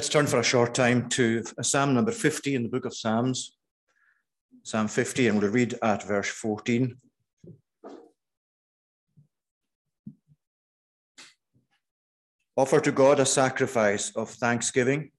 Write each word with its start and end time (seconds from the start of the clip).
Let's 0.00 0.08
turn 0.08 0.26
for 0.26 0.38
a 0.38 0.42
short 0.42 0.72
time 0.72 1.10
to 1.10 1.44
Psalm 1.60 1.92
number 1.92 2.10
50 2.10 2.54
in 2.54 2.62
the 2.62 2.70
book 2.70 2.86
of 2.86 2.96
Psalms. 2.96 3.58
Psalm 4.62 4.88
50, 4.88 5.28
and 5.28 5.38
we'll 5.38 5.50
read 5.50 5.74
at 5.82 6.02
verse 6.04 6.30
14. 6.30 6.96
Offer 12.56 12.80
to 12.80 12.92
God 12.92 13.20
a 13.20 13.26
sacrifice 13.26 14.10
of 14.16 14.30
thanksgiving 14.30 15.10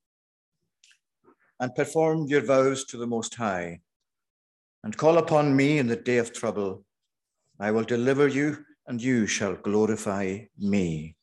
and 1.60 1.76
perform 1.76 2.26
your 2.26 2.42
vows 2.42 2.84
to 2.86 2.98
the 2.98 3.06
Most 3.06 3.36
High. 3.36 3.82
And 4.84 4.98
call 4.98 5.20
upon 5.20 5.56
me 5.56 5.78
in 5.78 5.86
the 5.86 5.96
day 5.96 6.18
of 6.18 6.34
trouble. 6.34 6.84
I 7.60 7.70
will 7.70 7.84
deliver 7.84 8.28
you, 8.28 8.66
and 8.88 9.00
you 9.00 9.28
shall 9.28 9.54
glorify 9.54 10.40
me. 10.58 11.18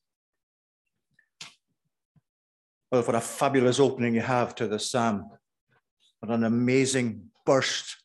Well, 2.90 3.02
what 3.02 3.16
a 3.16 3.20
fabulous 3.20 3.80
opening 3.80 4.14
you 4.14 4.22
have 4.22 4.54
to 4.54 4.66
the 4.66 4.78
psalm. 4.78 5.30
What 6.20 6.32
an 6.32 6.44
amazing 6.44 7.30
burst 7.44 7.96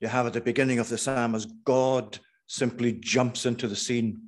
you 0.00 0.06
have 0.06 0.26
at 0.26 0.32
the 0.32 0.40
beginning 0.40 0.78
of 0.78 0.88
the 0.88 0.96
psalm 0.96 1.34
as 1.34 1.46
God 1.46 2.18
simply 2.46 2.92
jumps 2.92 3.44
into 3.44 3.66
the 3.66 3.74
scene. 3.74 4.20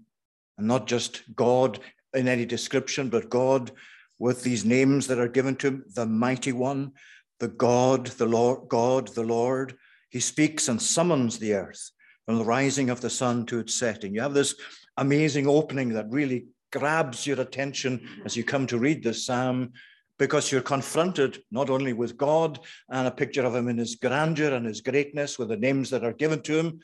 And 0.59 0.67
not 0.67 0.89
just 0.89 1.23
God 1.37 1.79
in 2.15 2.27
any 2.27 2.45
description, 2.47 3.11
but 3.11 3.31
God 3.31 3.71
with 4.19 4.43
these 4.43 4.65
names 4.65 5.07
that 5.07 5.21
are 5.21 5.29
given 5.29 5.55
to 5.57 5.69
him 5.69 5.85
the 5.95 6.05
mighty 6.05 6.53
one, 6.53 6.93
the 7.39 7.49
God, 7.49 8.07
the 8.07 8.27
Lord, 8.27 8.69
God, 8.69 9.09
the 9.09 9.23
Lord. 9.23 9.77
He 10.11 10.19
speaks 10.19 10.69
and 10.69 10.83
summons 10.83 11.39
the 11.39 11.55
earth 11.55 11.93
from 12.27 12.39
the 12.39 12.45
rising 12.45 12.91
of 12.91 13.01
the 13.01 13.09
sun 13.09 13.47
to 13.47 13.61
its 13.61 13.77
setting. 13.77 14.15
You 14.15 14.23
have 14.23 14.35
this 14.35 14.57
amazing 14.97 15.47
opening 15.47 15.91
that 15.91 16.11
really 16.11 16.47
grabs 16.71 17.27
your 17.27 17.41
attention 17.41 18.09
as 18.25 18.37
you 18.37 18.45
come 18.45 18.67
to 18.67 18.79
read 18.79 19.03
this 19.03 19.27
psalm 19.27 19.73
because 20.19 20.53
you're 20.53 20.61
confronted 20.61 21.43
not 21.51 21.71
only 21.71 21.93
with 21.93 22.17
God 22.17 22.61
and 22.91 23.09
a 23.09 23.11
picture 23.11 23.45
of 23.45 23.55
him 23.55 23.69
in 23.69 23.79
his 23.79 23.95
grandeur 23.95 24.53
and 24.55 24.67
his 24.67 24.83
greatness 24.83 25.39
with 25.39 25.49
the 25.49 25.57
names 25.57 25.89
that 25.91 26.05
are 26.05 26.13
given 26.13 26.43
to 26.43 26.59
him, 26.59 26.81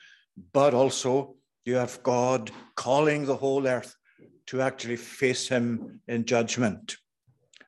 but 0.53 0.73
also 0.73 1.35
you 1.65 1.75
have 1.75 2.03
God 2.03 2.51
calling 2.77 3.27
the 3.27 3.37
whole 3.37 3.67
earth 3.67 3.95
to 4.47 4.63
actually 4.63 4.97
face 4.97 5.49
him 5.49 6.01
in 6.09 6.25
judgment. 6.25 6.97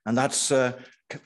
And 0.06 0.16
that's 0.16 0.50
uh, 0.50 0.72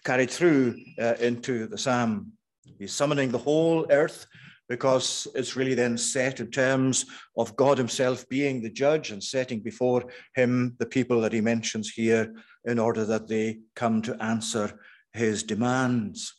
carried 0.02 0.30
through 0.30 0.77
uh, 1.00 1.14
into 1.20 1.66
the 1.66 1.78
psalm. 1.78 2.32
He's 2.78 2.92
summoning 2.92 3.30
the 3.30 3.38
whole 3.38 3.86
earth 3.90 4.27
because 4.72 5.28
it's 5.34 5.54
really 5.54 5.74
then 5.74 5.98
set 5.98 6.40
in 6.40 6.50
terms 6.50 7.04
of 7.36 7.54
God 7.56 7.76
Himself 7.76 8.26
being 8.30 8.62
the 8.62 8.70
judge 8.70 9.10
and 9.10 9.22
setting 9.22 9.60
before 9.60 10.04
Him 10.34 10.76
the 10.78 10.86
people 10.86 11.20
that 11.20 11.34
He 11.34 11.42
mentions 11.42 11.90
here 11.90 12.34
in 12.64 12.78
order 12.78 13.04
that 13.04 13.28
they 13.28 13.58
come 13.76 14.00
to 14.00 14.16
answer 14.22 14.80
His 15.12 15.42
demands. 15.42 16.32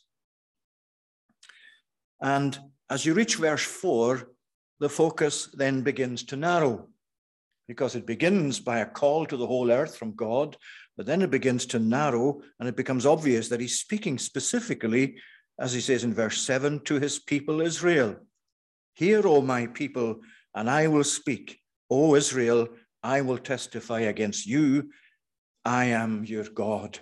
And 2.20 2.58
as 2.90 3.06
you 3.06 3.14
reach 3.14 3.36
verse 3.36 3.62
4, 3.62 4.28
the 4.80 4.88
focus 4.88 5.48
then 5.54 5.82
begins 5.82 6.24
to 6.24 6.36
narrow 6.36 6.88
because 7.68 7.94
it 7.94 8.04
begins 8.04 8.58
by 8.58 8.80
a 8.80 8.86
call 8.86 9.26
to 9.26 9.36
the 9.36 9.46
whole 9.46 9.70
earth 9.70 9.96
from 9.96 10.16
God, 10.16 10.56
but 10.96 11.06
then 11.06 11.22
it 11.22 11.30
begins 11.30 11.66
to 11.66 11.78
narrow 11.78 12.40
and 12.58 12.68
it 12.68 12.74
becomes 12.74 13.06
obvious 13.06 13.48
that 13.48 13.60
he's 13.60 13.78
speaking 13.78 14.18
specifically 14.18 15.18
as 15.58 15.72
he 15.72 15.80
says 15.80 16.04
in 16.04 16.14
verse 16.14 16.40
7 16.42 16.80
to 16.80 16.98
his 16.98 17.18
people 17.18 17.60
Israel 17.60 18.16
Hear, 18.94 19.26
O 19.26 19.40
my 19.42 19.66
people, 19.66 20.20
and 20.54 20.70
I 20.70 20.86
will 20.86 21.04
speak. 21.04 21.58
O 21.90 22.14
Israel, 22.14 22.68
I 23.02 23.22
will 23.22 23.38
testify 23.38 24.00
against 24.00 24.46
you. 24.46 24.90
I 25.64 25.86
am 25.86 26.24
your 26.24 26.44
God. 26.44 27.00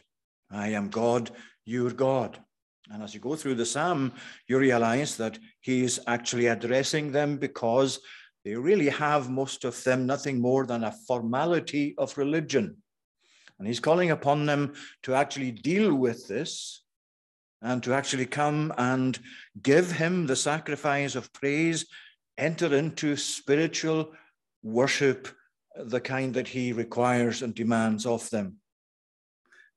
I 0.50 0.68
am 0.68 0.88
God, 0.88 1.30
your 1.66 1.90
God. 1.90 2.38
And 2.90 3.02
as 3.02 3.14
you 3.14 3.20
go 3.20 3.36
through 3.36 3.56
the 3.56 3.66
psalm, 3.66 4.12
you 4.48 4.58
realize 4.58 5.16
that 5.16 5.38
he's 5.60 6.00
actually 6.06 6.46
addressing 6.46 7.12
them 7.12 7.36
because 7.36 8.00
they 8.44 8.56
really 8.56 8.88
have, 8.88 9.30
most 9.30 9.64
of 9.64 9.82
them, 9.84 10.06
nothing 10.06 10.40
more 10.40 10.66
than 10.66 10.84
a 10.84 10.96
formality 11.06 11.94
of 11.98 12.16
religion. 12.18 12.76
And 13.58 13.68
he's 13.68 13.80
calling 13.80 14.10
upon 14.10 14.46
them 14.46 14.72
to 15.04 15.14
actually 15.14 15.52
deal 15.52 15.94
with 15.94 16.26
this 16.26 16.81
and 17.62 17.82
to 17.82 17.94
actually 17.94 18.26
come 18.26 18.72
and 18.76 19.18
give 19.62 19.92
him 19.92 20.26
the 20.26 20.36
sacrifice 20.36 21.14
of 21.14 21.32
praise, 21.32 21.86
enter 22.36 22.74
into 22.74 23.16
spiritual 23.16 24.12
worship, 24.62 25.28
the 25.76 26.00
kind 26.00 26.34
that 26.34 26.48
he 26.48 26.72
requires 26.72 27.42
and 27.42 27.54
demands 27.54 28.04
of 28.04 28.28
them. 28.30 28.56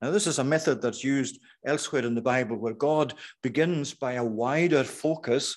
Now, 0.02 0.12
this 0.12 0.28
is 0.28 0.40
a 0.40 0.44
method 0.44 0.82
that's 0.82 1.04
used 1.04 1.40
elsewhere 1.66 2.06
in 2.06 2.16
the 2.16 2.22
Bible 2.22 2.58
where 2.58 2.74
God 2.74 3.14
begins 3.42 3.94
by 3.94 4.14
a 4.14 4.24
wider 4.24 4.84
focus 4.84 5.56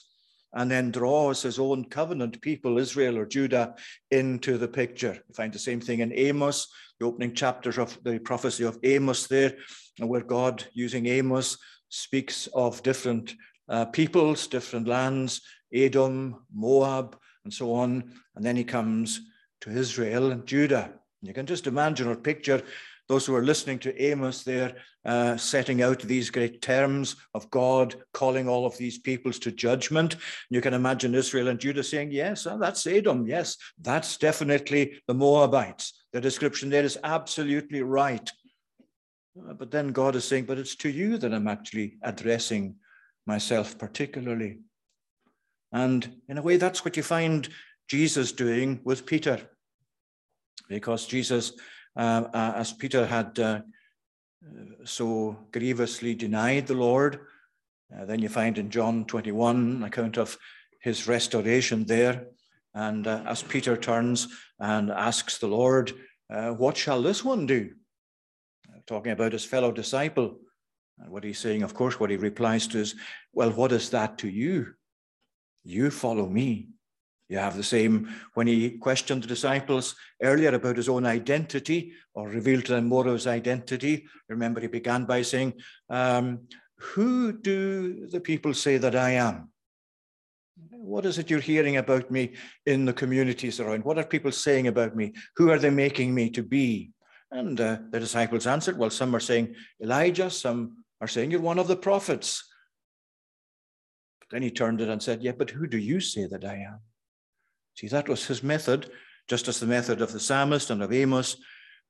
and 0.54 0.70
then 0.70 0.90
draws 0.90 1.42
his 1.42 1.58
own 1.58 1.84
covenant 1.84 2.40
people, 2.40 2.78
Israel 2.78 3.18
or 3.18 3.26
Judah, 3.26 3.74
into 4.10 4.56
the 4.56 4.68
picture. 4.68 5.14
You 5.14 5.34
find 5.34 5.52
the 5.52 5.58
same 5.58 5.80
thing 5.80 6.00
in 6.00 6.12
Amos, 6.12 6.68
the 6.98 7.06
opening 7.06 7.34
chapters 7.34 7.78
of 7.78 7.98
the 8.04 8.18
prophecy 8.18 8.64
of 8.64 8.78
Amos 8.82 9.26
there, 9.26 9.56
where 9.98 10.22
God, 10.22 10.64
using 10.72 11.06
Amos, 11.06 11.58
speaks 11.88 12.46
of 12.48 12.82
different 12.82 13.34
uh, 13.68 13.84
peoples, 13.86 14.46
different 14.46 14.88
lands, 14.88 15.42
Edom, 15.72 16.44
Moab, 16.54 17.18
and 17.44 17.52
so 17.52 17.74
on. 17.74 18.12
And 18.36 18.44
then 18.44 18.56
he 18.56 18.64
comes 18.64 19.20
to 19.62 19.70
Israel 19.70 20.32
and 20.32 20.46
Judah. 20.46 20.92
You 21.22 21.34
can 21.34 21.46
just 21.46 21.66
imagine 21.66 22.08
or 22.08 22.16
picture 22.16 22.62
those 23.08 23.24
who 23.24 23.34
are 23.34 23.42
listening 23.42 23.78
to 23.80 24.02
Amos 24.02 24.44
there 24.44 24.76
uh, 25.04 25.36
setting 25.36 25.82
out 25.82 26.00
these 26.00 26.28
great 26.28 26.60
terms 26.60 27.16
of 27.32 27.50
God 27.50 27.94
calling 28.12 28.48
all 28.48 28.66
of 28.66 28.76
these 28.76 28.98
peoples 28.98 29.38
to 29.40 29.50
judgment. 29.50 30.16
You 30.50 30.60
can 30.60 30.74
imagine 30.74 31.14
Israel 31.14 31.48
and 31.48 31.58
Judah 31.58 31.82
saying, 31.82 32.10
Yes, 32.10 32.46
uh, 32.46 32.58
that's 32.58 32.86
Edom. 32.86 33.26
Yes, 33.26 33.56
that's 33.80 34.18
definitely 34.18 35.00
the 35.06 35.14
Moabites. 35.14 35.94
The 36.12 36.20
description 36.20 36.68
there 36.68 36.84
is 36.84 36.98
absolutely 37.02 37.82
right. 37.82 38.30
Uh, 39.46 39.52
but 39.52 39.70
then 39.70 39.92
God 39.92 40.16
is 40.16 40.24
saying, 40.24 40.44
but 40.44 40.58
it's 40.58 40.76
to 40.76 40.88
you 40.88 41.18
that 41.18 41.32
I'm 41.34 41.48
actually 41.48 41.98
addressing 42.02 42.76
myself 43.26 43.78
particularly. 43.78 44.58
And 45.72 46.20
in 46.28 46.38
a 46.38 46.42
way, 46.42 46.56
that's 46.56 46.84
what 46.84 46.96
you 46.96 47.02
find 47.02 47.48
Jesus 47.88 48.32
doing 48.32 48.80
with 48.84 49.06
Peter. 49.06 49.40
Because 50.68 51.06
Jesus, 51.06 51.52
uh, 51.96 52.24
uh, 52.32 52.52
as 52.56 52.72
Peter 52.72 53.06
had 53.06 53.38
uh, 53.38 53.60
so 54.84 55.36
grievously 55.52 56.14
denied 56.14 56.66
the 56.66 56.74
Lord, 56.74 57.20
uh, 57.94 58.04
then 58.04 58.20
you 58.20 58.28
find 58.28 58.58
in 58.58 58.70
John 58.70 59.04
21 59.04 59.82
account 59.84 60.18
of 60.18 60.36
his 60.80 61.06
restoration 61.06 61.84
there. 61.84 62.28
And 62.74 63.06
uh, 63.06 63.22
as 63.26 63.42
Peter 63.42 63.76
turns 63.76 64.28
and 64.58 64.90
asks 64.90 65.38
the 65.38 65.48
Lord, 65.48 65.92
What 66.28 66.76
shall 66.76 67.02
this 67.02 67.24
one 67.24 67.46
do? 67.46 67.70
Talking 68.88 69.12
about 69.12 69.32
his 69.32 69.44
fellow 69.44 69.70
disciple. 69.70 70.38
And 70.98 71.10
what 71.12 71.22
he's 71.22 71.38
saying, 71.38 71.62
of 71.62 71.74
course, 71.74 72.00
what 72.00 72.10
he 72.10 72.16
replies 72.16 72.66
to 72.68 72.78
is, 72.78 72.96
Well, 73.32 73.50
what 73.50 73.70
is 73.70 73.90
that 73.90 74.18
to 74.18 74.28
you? 74.28 74.74
You 75.62 75.90
follow 75.90 76.26
me. 76.26 76.70
You 77.28 77.36
have 77.36 77.56
the 77.56 77.62
same 77.62 78.08
when 78.34 78.46
he 78.46 78.78
questioned 78.78 79.22
the 79.22 79.28
disciples 79.28 79.94
earlier 80.22 80.54
about 80.54 80.78
his 80.78 80.88
own 80.88 81.04
identity 81.04 81.92
or 82.14 82.28
revealed 82.28 82.64
to 82.64 82.72
them 82.72 82.86
more 82.86 83.06
of 83.06 83.12
his 83.12 83.26
identity. 83.26 84.06
Remember, 84.30 84.60
he 84.60 84.66
began 84.66 85.04
by 85.04 85.22
saying, 85.22 85.52
um, 85.90 86.48
Who 86.78 87.32
do 87.32 88.06
the 88.06 88.20
people 88.20 88.54
say 88.54 88.78
that 88.78 88.96
I 88.96 89.10
am? 89.10 89.50
What 90.70 91.04
is 91.04 91.18
it 91.18 91.30
you're 91.30 91.38
hearing 91.38 91.76
about 91.76 92.10
me 92.10 92.32
in 92.64 92.86
the 92.86 92.92
communities 92.92 93.60
around? 93.60 93.84
What 93.84 93.98
are 93.98 94.04
people 94.04 94.32
saying 94.32 94.66
about 94.66 94.96
me? 94.96 95.12
Who 95.36 95.50
are 95.50 95.58
they 95.58 95.70
making 95.70 96.14
me 96.14 96.30
to 96.30 96.42
be? 96.42 96.90
And 97.30 97.60
uh, 97.60 97.78
the 97.90 98.00
disciples 98.00 98.46
answered, 98.46 98.78
Well, 98.78 98.90
some 98.90 99.14
are 99.14 99.20
saying 99.20 99.54
Elijah, 99.82 100.30
some 100.30 100.84
are 101.00 101.08
saying 101.08 101.30
you're 101.30 101.40
one 101.40 101.58
of 101.58 101.68
the 101.68 101.76
prophets. 101.76 102.44
But 104.20 104.28
then 104.30 104.42
he 104.42 104.50
turned 104.50 104.80
it 104.80 104.88
and 104.88 105.02
said, 105.02 105.22
Yeah, 105.22 105.32
but 105.32 105.50
who 105.50 105.66
do 105.66 105.78
you 105.78 106.00
say 106.00 106.26
that 106.26 106.44
I 106.44 106.54
am? 106.54 106.80
See, 107.74 107.88
that 107.88 108.08
was 108.08 108.26
his 108.26 108.42
method, 108.42 108.90
just 109.28 109.46
as 109.46 109.60
the 109.60 109.66
method 109.66 110.00
of 110.00 110.12
the 110.12 110.20
psalmist 110.20 110.70
and 110.70 110.82
of 110.82 110.92
Amos, 110.92 111.36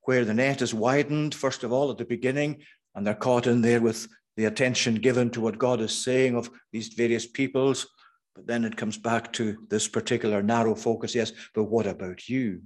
where 0.03 0.25
the 0.25 0.35
net 0.35 0.61
is 0.61 0.75
widened, 0.75 1.35
first 1.35 1.65
of 1.65 1.73
all, 1.73 1.91
at 1.91 1.99
the 1.99 2.05
beginning, 2.05 2.63
and 2.95 3.07
they're 3.07 3.15
caught 3.15 3.47
in 3.47 3.63
there 3.63 3.81
with 3.81 4.09
the 4.37 4.47
attention 4.47 4.97
given 4.97 5.31
to 5.31 5.41
what 5.41 5.59
God 5.59 5.81
is 5.81 5.93
saying 5.93 6.37
of 6.37 6.51
these 6.73 6.89
various 6.89 7.27
peoples. 7.27 7.87
But 8.35 8.47
then 8.47 8.65
it 8.65 8.77
comes 8.77 8.99
back 8.99 9.33
to 9.35 9.57
this 9.69 9.89
particular 9.89 10.43
narrow 10.43 10.75
focus 10.75 11.15
yes, 11.15 11.33
but 11.55 11.65
what 11.65 11.87
about 11.87 12.29
you? 12.29 12.63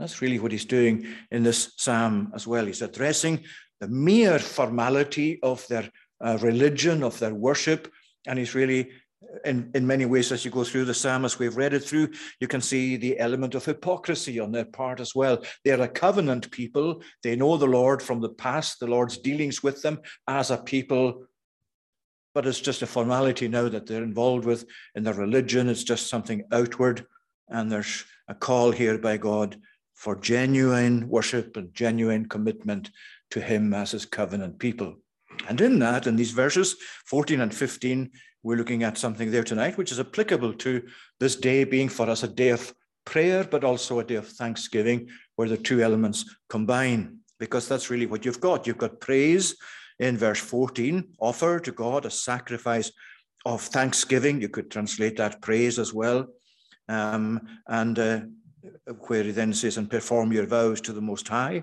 That's 0.00 0.22
really 0.22 0.38
what 0.38 0.50
he's 0.50 0.64
doing 0.64 1.06
in 1.30 1.42
this 1.42 1.74
psalm 1.76 2.32
as 2.34 2.46
well. 2.46 2.64
He's 2.64 2.80
addressing 2.80 3.44
the 3.80 3.88
mere 3.88 4.38
formality 4.38 5.38
of 5.42 5.66
their 5.68 5.90
uh, 6.24 6.38
religion, 6.40 7.02
of 7.02 7.18
their 7.18 7.34
worship, 7.34 7.92
and 8.26 8.38
he's 8.38 8.54
really 8.54 8.90
in, 9.44 9.70
in 9.74 9.86
many 9.86 10.06
ways, 10.06 10.32
as 10.32 10.44
you 10.44 10.50
go 10.50 10.64
through 10.64 10.86
the 10.86 10.94
psalm, 10.94 11.26
as 11.26 11.38
we've 11.38 11.56
read 11.56 11.74
it 11.74 11.84
through, 11.84 12.08
you 12.40 12.48
can 12.48 12.62
see 12.62 12.96
the 12.96 13.18
element 13.18 13.54
of 13.54 13.64
hypocrisy 13.64 14.40
on 14.40 14.50
their 14.50 14.64
part 14.64 14.98
as 14.98 15.14
well. 15.14 15.44
They're 15.64 15.82
a 15.82 15.88
covenant 15.88 16.50
people. 16.50 17.02
They 17.22 17.36
know 17.36 17.58
the 17.58 17.66
Lord 17.66 18.02
from 18.02 18.20
the 18.20 18.30
past, 18.30 18.80
the 18.80 18.86
Lord's 18.86 19.18
dealings 19.18 19.62
with 19.62 19.82
them 19.82 20.00
as 20.26 20.50
a 20.50 20.56
people. 20.56 21.26
But 22.34 22.46
it's 22.46 22.60
just 22.60 22.82
a 22.82 22.86
formality 22.86 23.46
now 23.46 23.68
that 23.68 23.86
they're 23.86 24.02
involved 24.02 24.46
with 24.46 24.64
in 24.94 25.02
their 25.02 25.14
religion. 25.14 25.68
It's 25.68 25.84
just 25.84 26.08
something 26.08 26.44
outward. 26.50 27.06
And 27.48 27.70
there's 27.70 28.04
a 28.26 28.34
call 28.34 28.70
here 28.70 28.96
by 28.96 29.18
God 29.18 29.60
for 30.00 30.16
genuine 30.16 31.06
worship 31.10 31.58
and 31.58 31.74
genuine 31.74 32.26
commitment 32.26 32.90
to 33.30 33.38
Him 33.38 33.74
as 33.74 33.90
His 33.90 34.06
covenant 34.06 34.58
people. 34.58 34.94
And 35.46 35.60
in 35.60 35.78
that, 35.80 36.06
in 36.06 36.16
these 36.16 36.30
verses 36.30 36.74
14 37.04 37.42
and 37.42 37.54
15, 37.54 38.10
we're 38.42 38.56
looking 38.56 38.82
at 38.82 38.96
something 38.96 39.30
there 39.30 39.44
tonight 39.44 39.76
which 39.76 39.92
is 39.92 40.00
applicable 40.00 40.54
to 40.54 40.82
this 41.18 41.36
day 41.36 41.64
being 41.64 41.90
for 41.90 42.08
us 42.08 42.22
a 42.22 42.28
day 42.28 42.48
of 42.48 42.72
prayer, 43.04 43.44
but 43.44 43.62
also 43.62 43.98
a 43.98 44.04
day 44.04 44.14
of 44.14 44.26
thanksgiving, 44.26 45.06
where 45.36 45.50
the 45.50 45.58
two 45.58 45.82
elements 45.82 46.24
combine, 46.48 47.18
because 47.38 47.68
that's 47.68 47.90
really 47.90 48.06
what 48.06 48.24
you've 48.24 48.40
got. 48.40 48.66
You've 48.66 48.78
got 48.78 49.00
praise 49.00 49.54
in 49.98 50.16
verse 50.16 50.40
14, 50.40 51.10
offer 51.18 51.60
to 51.60 51.72
God 51.72 52.06
a 52.06 52.10
sacrifice 52.10 52.90
of 53.44 53.60
thanksgiving. 53.60 54.40
You 54.40 54.48
could 54.48 54.70
translate 54.70 55.18
that 55.18 55.42
praise 55.42 55.78
as 55.78 55.92
well. 55.92 56.28
Um, 56.88 57.46
and 57.68 57.98
uh, 57.98 58.20
where 59.06 59.24
he 59.24 59.30
then 59.30 59.52
says, 59.52 59.76
and 59.76 59.90
perform 59.90 60.32
your 60.32 60.46
vows 60.46 60.80
to 60.82 60.92
the 60.92 61.00
Most 61.00 61.28
High. 61.28 61.62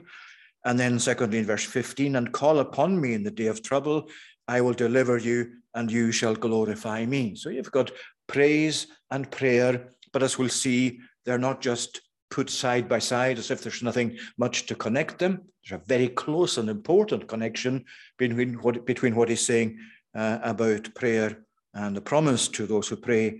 And 0.65 0.79
then, 0.79 0.99
secondly, 0.99 1.39
in 1.39 1.45
verse 1.45 1.63
15, 1.63 2.15
and 2.15 2.31
call 2.31 2.59
upon 2.59 2.99
me 2.99 3.13
in 3.13 3.23
the 3.23 3.31
day 3.31 3.47
of 3.47 3.63
trouble, 3.63 4.09
I 4.47 4.61
will 4.61 4.73
deliver 4.73 5.17
you, 5.17 5.51
and 5.73 5.91
you 5.91 6.11
shall 6.11 6.35
glorify 6.35 7.05
me. 7.05 7.35
So 7.35 7.49
you've 7.49 7.71
got 7.71 7.91
praise 8.27 8.87
and 9.11 9.29
prayer, 9.29 9.93
but 10.11 10.23
as 10.23 10.37
we'll 10.37 10.49
see, 10.49 10.99
they're 11.25 11.37
not 11.37 11.61
just 11.61 12.01
put 12.29 12.49
side 12.49 12.89
by 12.89 12.99
side 12.99 13.37
as 13.37 13.51
if 13.51 13.61
there's 13.61 13.83
nothing 13.83 14.17
much 14.37 14.65
to 14.65 14.75
connect 14.75 15.19
them. 15.19 15.43
There's 15.63 15.81
a 15.81 15.85
very 15.85 16.09
close 16.09 16.57
and 16.57 16.69
important 16.69 17.27
connection 17.27 17.85
between 18.17 18.55
what, 18.55 18.85
between 18.85 19.15
what 19.15 19.29
he's 19.29 19.45
saying 19.45 19.77
uh, 20.15 20.39
about 20.41 20.93
prayer 20.95 21.45
and 21.73 21.95
the 21.95 22.01
promise 22.01 22.47
to 22.49 22.65
those 22.65 22.87
who 22.87 22.95
pray 22.95 23.39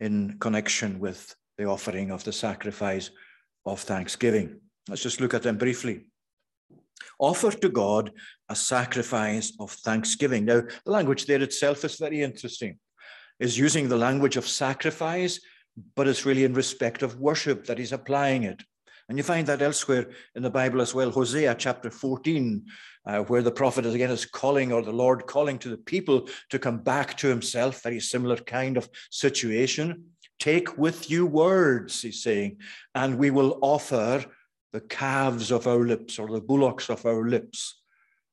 in 0.00 0.38
connection 0.38 0.98
with 0.98 1.34
the 1.58 1.64
offering 1.64 2.10
of 2.10 2.24
the 2.24 2.32
sacrifice 2.32 3.10
of 3.64 3.80
thanksgiving. 3.80 4.60
Let's 4.88 5.02
just 5.02 5.20
look 5.20 5.34
at 5.34 5.42
them 5.42 5.58
briefly. 5.58 6.06
Offer 7.18 7.52
to 7.52 7.68
God 7.68 8.12
a 8.48 8.56
sacrifice 8.56 9.52
of 9.58 9.70
thanksgiving. 9.70 10.44
Now, 10.44 10.62
the 10.84 10.90
language 10.90 11.26
there 11.26 11.42
itself 11.42 11.84
is 11.84 11.96
very 11.96 12.22
interesting. 12.22 12.78
Is 13.38 13.58
using 13.58 13.88
the 13.88 13.96
language 13.96 14.36
of 14.36 14.48
sacrifice, 14.48 15.40
but 15.94 16.08
it's 16.08 16.24
really 16.24 16.44
in 16.44 16.54
respect 16.54 17.02
of 17.02 17.20
worship 17.20 17.66
that 17.66 17.78
he's 17.78 17.92
applying 17.92 18.44
it. 18.44 18.62
And 19.08 19.18
you 19.18 19.24
find 19.24 19.46
that 19.46 19.62
elsewhere 19.62 20.10
in 20.34 20.42
the 20.42 20.50
Bible 20.50 20.80
as 20.80 20.94
well, 20.94 21.10
Hosea 21.10 21.54
chapter 21.56 21.90
14, 21.90 22.64
uh, 23.06 23.18
where 23.20 23.42
the 23.42 23.52
prophet 23.52 23.86
is 23.86 23.94
again 23.94 24.10
is 24.10 24.24
calling, 24.24 24.72
or 24.72 24.82
the 24.82 24.90
Lord 24.90 25.26
calling 25.26 25.58
to 25.60 25.68
the 25.68 25.76
people 25.76 26.28
to 26.50 26.58
come 26.58 26.78
back 26.78 27.16
to 27.18 27.28
himself, 27.28 27.82
very 27.82 28.00
similar 28.00 28.36
kind 28.36 28.76
of 28.76 28.88
situation. 29.10 30.06
Take 30.38 30.76
with 30.76 31.10
you 31.10 31.26
words, 31.26 32.02
he's 32.02 32.22
saying, 32.22 32.58
and 32.94 33.18
we 33.18 33.30
will 33.30 33.58
offer 33.62 34.24
the 34.72 34.80
calves 34.80 35.50
of 35.50 35.66
our 35.66 35.86
lips 35.86 36.18
or 36.18 36.28
the 36.28 36.40
bullocks 36.40 36.90
of 36.90 37.06
our 37.06 37.28
lips. 37.28 37.80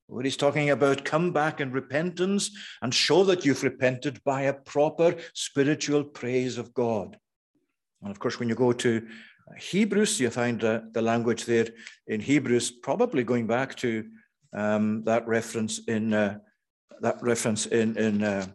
What 0.08 0.26
he's 0.26 0.38
talking 0.38 0.70
about, 0.70 1.06
come 1.06 1.32
back 1.32 1.62
in 1.62 1.72
repentance 1.72 2.52
and 2.82 2.94
show 2.94 3.24
that 3.24 3.46
you've 3.46 3.64
repented 3.64 4.22
by 4.24 4.44
a 4.44 4.54
proper 4.54 5.16
spiritual 5.34 6.04
praise 6.04 6.58
of 6.58 6.74
God. 6.74 7.18
And 8.02 8.12
of 8.12 8.20
course, 8.20 8.38
when 8.40 8.50
you 8.50 8.56
go 8.56 8.74
to 8.74 9.08
Hebrews, 9.58 10.20
you 10.20 10.30
find 10.30 10.64
uh, 10.64 10.82
the 10.92 11.02
language 11.02 11.46
there 11.46 11.68
in 12.08 12.20
Hebrews, 12.20 12.72
probably 12.72 13.24
going 13.24 13.48
back 13.48 13.76
to 13.78 14.06
um, 14.54 15.04
that 15.06 15.28
reference 15.28 15.80
in 15.88 16.14
uh, 16.14 16.40
that 17.02 17.22
reference 17.22 17.66
in, 17.66 17.98
in 17.98 18.24
uh, 18.24 18.46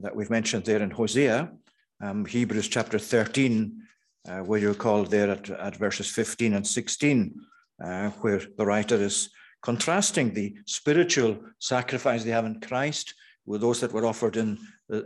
that 0.00 0.14
we've 0.14 0.30
mentioned 0.30 0.64
there 0.64 0.82
in 0.82 0.90
Hosea, 0.90 1.50
um, 2.00 2.24
Hebrews 2.24 2.68
chapter 2.68 2.98
13, 2.98 3.82
uh, 4.28 4.38
where 4.38 4.60
you're 4.60 4.74
called 4.74 5.10
there 5.10 5.30
at, 5.30 5.50
at 5.50 5.76
verses 5.76 6.10
15 6.10 6.54
and 6.54 6.66
16, 6.66 7.34
uh, 7.82 8.10
where 8.20 8.40
the 8.56 8.66
writer 8.66 8.96
is 8.96 9.30
contrasting 9.62 10.32
the 10.32 10.56
spiritual 10.66 11.38
sacrifice 11.58 12.24
they 12.24 12.30
have 12.30 12.44
in 12.44 12.60
Christ 12.60 13.14
with 13.46 13.60
those 13.60 13.80
that 13.80 13.92
were 13.92 14.06
offered 14.06 14.36
in, 14.36 14.58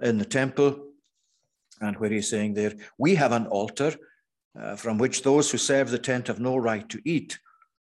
in 0.03 0.19
the 0.19 0.25
temple. 0.25 0.89
And 1.81 1.97
where 1.97 2.11
he's 2.11 2.31
saying 2.31 2.55
there, 2.55 2.75
we 2.99 3.15
have 3.15 3.33
an 3.33 3.47
altar 3.47 3.95
uh, 4.59 4.77
from 4.77 4.99
which 4.99 5.23
those 5.23 5.51
who 5.51 5.59
serve 5.59 5.91
the 5.91 5.99
tent 5.99 6.27
have 6.27 6.41
no 6.41 6.57
right 6.57 6.89
to 6.91 7.01
eat. 7.05 7.39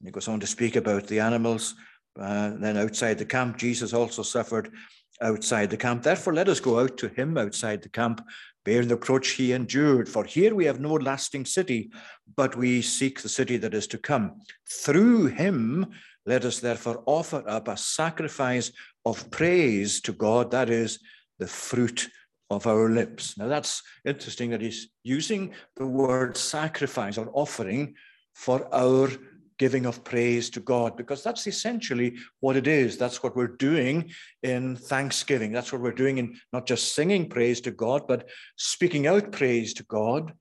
And 0.00 0.08
he 0.08 0.12
goes 0.12 0.28
on 0.28 0.40
to 0.40 0.46
speak 0.46 0.76
about 0.76 1.06
the 1.06 1.20
animals. 1.20 1.74
Uh, 2.18 2.52
then 2.56 2.76
outside 2.76 3.18
the 3.18 3.24
camp, 3.24 3.58
Jesus 3.58 3.92
also 3.92 4.22
suffered 4.22 4.72
outside 5.20 5.70
the 5.70 5.76
camp. 5.76 6.02
Therefore, 6.02 6.34
let 6.34 6.48
us 6.48 6.60
go 6.60 6.80
out 6.80 6.96
to 6.98 7.08
him 7.08 7.36
outside 7.36 7.82
the 7.82 7.88
camp 7.88 8.24
bearing 8.64 8.88
the 8.88 8.96
reproach 8.96 9.30
he 9.30 9.52
endured. 9.52 10.08
For 10.08 10.24
here 10.24 10.54
we 10.54 10.64
have 10.64 10.80
no 10.80 10.94
lasting 10.94 11.44
city, 11.44 11.90
but 12.36 12.56
we 12.56 12.82
seek 12.82 13.20
the 13.20 13.28
city 13.28 13.56
that 13.58 13.74
is 13.74 13.86
to 13.88 13.98
come. 13.98 14.40
Through 14.68 15.26
him, 15.26 15.86
let 16.26 16.44
us 16.44 16.60
therefore 16.60 17.02
offer 17.06 17.44
up 17.46 17.68
a 17.68 17.76
sacrifice 17.76 18.72
of 19.04 19.30
praise 19.30 20.00
to 20.02 20.12
God, 20.12 20.50
that 20.50 20.70
is 20.70 20.98
the 21.38 21.46
fruit 21.46 22.08
of 22.50 22.66
our 22.66 22.88
lips. 22.88 23.36
Now 23.36 23.48
that's 23.48 23.82
interesting 24.04 24.50
that 24.50 24.60
he's 24.60 24.88
using 25.02 25.52
the 25.76 25.86
word 25.86 26.36
sacrifice 26.36 27.18
or 27.18 27.30
offering 27.32 27.94
for 28.34 28.66
our 28.74 29.10
giving 29.58 29.86
of 29.86 30.04
praise 30.04 30.50
to 30.50 30.60
God, 30.60 30.96
because 30.96 31.22
that's 31.22 31.46
essentially 31.46 32.16
what 32.40 32.56
it 32.56 32.66
is. 32.66 32.98
That's 32.98 33.22
what 33.22 33.36
we're 33.36 33.56
doing 33.56 34.10
in 34.42 34.76
thanksgiving. 34.76 35.52
That's 35.52 35.72
what 35.72 35.82
we're 35.82 35.92
doing 35.92 36.18
in 36.18 36.38
not 36.52 36.66
just 36.66 36.94
singing 36.94 37.28
praise 37.28 37.60
to 37.62 37.70
God, 37.70 38.02
but 38.08 38.28
speaking 38.56 39.06
out 39.06 39.32
praise 39.32 39.74
to 39.74 39.84
God. 39.84 40.32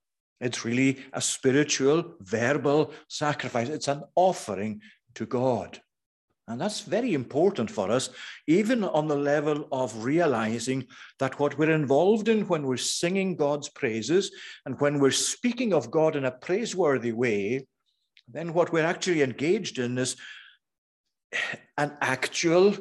It's 0.42 0.66
really 0.66 1.00
a 1.14 1.22
spiritual, 1.22 2.16
verbal 2.20 2.92
sacrifice. 3.08 3.70
It's 3.70 3.88
an 3.88 4.04
offering 4.16 4.82
to 5.16 5.26
God. 5.26 5.80
And 6.48 6.60
that's 6.60 6.82
very 6.82 7.14
important 7.14 7.72
for 7.72 7.90
us, 7.90 8.10
even 8.48 8.84
on 8.84 9.08
the 9.08 9.16
level 9.16 9.68
of 9.72 10.04
realizing 10.04 10.86
that 11.20 11.40
what 11.40 11.58
we're 11.58 11.72
involved 11.72 12.28
in 12.28 12.46
when 12.48 12.68
we're 12.68 12.76
singing 12.76 13.38
God's 13.38 13.70
praises 13.70 14.30
and 14.66 14.80
when 14.82 15.00
we're 15.00 15.12
speaking 15.12 15.74
of 15.74 15.90
God 15.90 16.18
in 16.18 16.26
a 16.26 16.32
praiseworthy 16.32 17.14
way 17.14 17.66
then 18.34 18.54
what 18.54 18.74
we're 18.74 18.86
actually 18.86 19.22
engaged 19.22 19.80
in 19.80 19.98
is 19.98 20.16
an 21.78 21.96
actual 22.02 22.76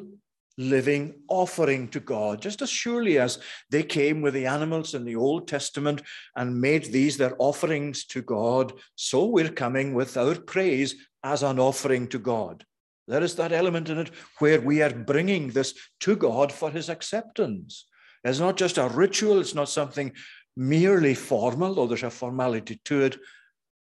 living 0.57 1.15
offering 1.29 1.87
to 1.87 1.99
God, 1.99 2.41
just 2.41 2.61
as 2.61 2.69
surely 2.69 3.17
as 3.17 3.39
they 3.69 3.81
came 3.83 4.21
with 4.21 4.33
the 4.33 4.45
animals 4.45 4.93
in 4.93 5.03
the 5.03 5.15
Old 5.15 5.47
Testament 5.47 6.01
and 6.35 6.61
made 6.61 6.85
these 6.85 7.17
their 7.17 7.35
offerings 7.39 8.05
to 8.05 8.21
God, 8.21 8.73
so 8.95 9.25
we're 9.25 9.49
coming 9.49 9.93
with 9.93 10.15
our 10.17 10.35
praise 10.35 10.95
as 11.23 11.41
an 11.41 11.59
offering 11.59 12.07
to 12.09 12.19
God. 12.19 12.65
There 13.07 13.23
is 13.23 13.35
that 13.35 13.51
element 13.51 13.89
in 13.89 13.97
it 13.97 14.11
where 14.39 14.61
we 14.61 14.81
are 14.81 14.93
bringing 14.93 15.49
this 15.49 15.73
to 16.01 16.15
God 16.15 16.51
for 16.51 16.69
his 16.69 16.89
acceptance. 16.89 17.87
It's 18.23 18.39
not 18.39 18.55
just 18.55 18.77
a 18.77 18.87
ritual, 18.87 19.39
it's 19.41 19.55
not 19.55 19.69
something 19.69 20.13
merely 20.55 21.15
formal, 21.15 21.73
though 21.73 21.87
there's 21.87 22.03
a 22.03 22.09
formality 22.09 22.79
to 22.85 23.01
it, 23.01 23.17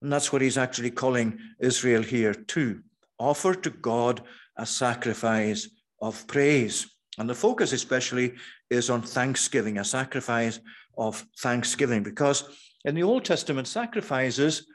and 0.01 0.11
that's 0.11 0.31
what 0.31 0.41
he's 0.41 0.57
actually 0.57 0.91
calling 0.91 1.39
Israel 1.59 2.03
here 2.03 2.33
to 2.33 2.81
offer 3.17 3.55
to 3.55 3.69
God 3.69 4.21
a 4.57 4.65
sacrifice 4.65 5.69
of 6.01 6.27
praise. 6.27 6.87
And 7.17 7.29
the 7.29 7.35
focus, 7.35 7.71
especially, 7.71 8.33
is 8.69 8.89
on 8.89 9.01
thanksgiving, 9.01 9.77
a 9.77 9.85
sacrifice 9.85 10.59
of 10.97 11.25
thanksgiving, 11.39 12.03
because 12.03 12.43
in 12.83 12.95
the 12.95 13.03
Old 13.03 13.25
Testament, 13.25 13.67
sacrifices 13.67 14.67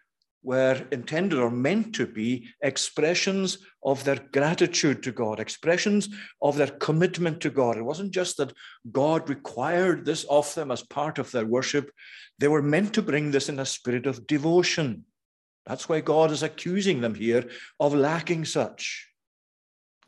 were 0.43 0.87
intended 0.91 1.39
or 1.39 1.50
meant 1.50 1.95
to 1.95 2.07
be 2.07 2.49
expressions 2.62 3.59
of 3.85 4.03
their 4.05 4.19
gratitude 4.33 5.03
to 5.03 5.12
God, 5.12 5.39
expressions 5.39 6.09
of 6.41 6.57
their 6.57 6.69
commitment 6.69 7.41
to 7.43 7.50
God. 7.50 7.77
It 7.77 7.85
wasn't 7.85 8.12
just 8.12 8.39
that 8.39 8.55
God 8.91 9.29
required 9.29 10.05
this 10.05 10.25
of 10.25 10.53
them 10.55 10.71
as 10.71 10.83
part 10.83 11.19
of 11.19 11.31
their 11.31 11.47
worship, 11.47 11.91
they 12.39 12.49
were 12.49 12.62
meant 12.62 12.95
to 12.95 13.03
bring 13.03 13.31
this 13.31 13.50
in 13.50 13.59
a 13.59 13.67
spirit 13.67 14.07
of 14.07 14.27
devotion. 14.27 15.05
That's 15.67 15.88
why 15.88 16.00
God 16.00 16.31
is 16.31 16.43
accusing 16.43 17.00
them 17.00 17.14
here 17.14 17.49
of 17.79 17.95
lacking 17.95 18.45
such. 18.45 19.09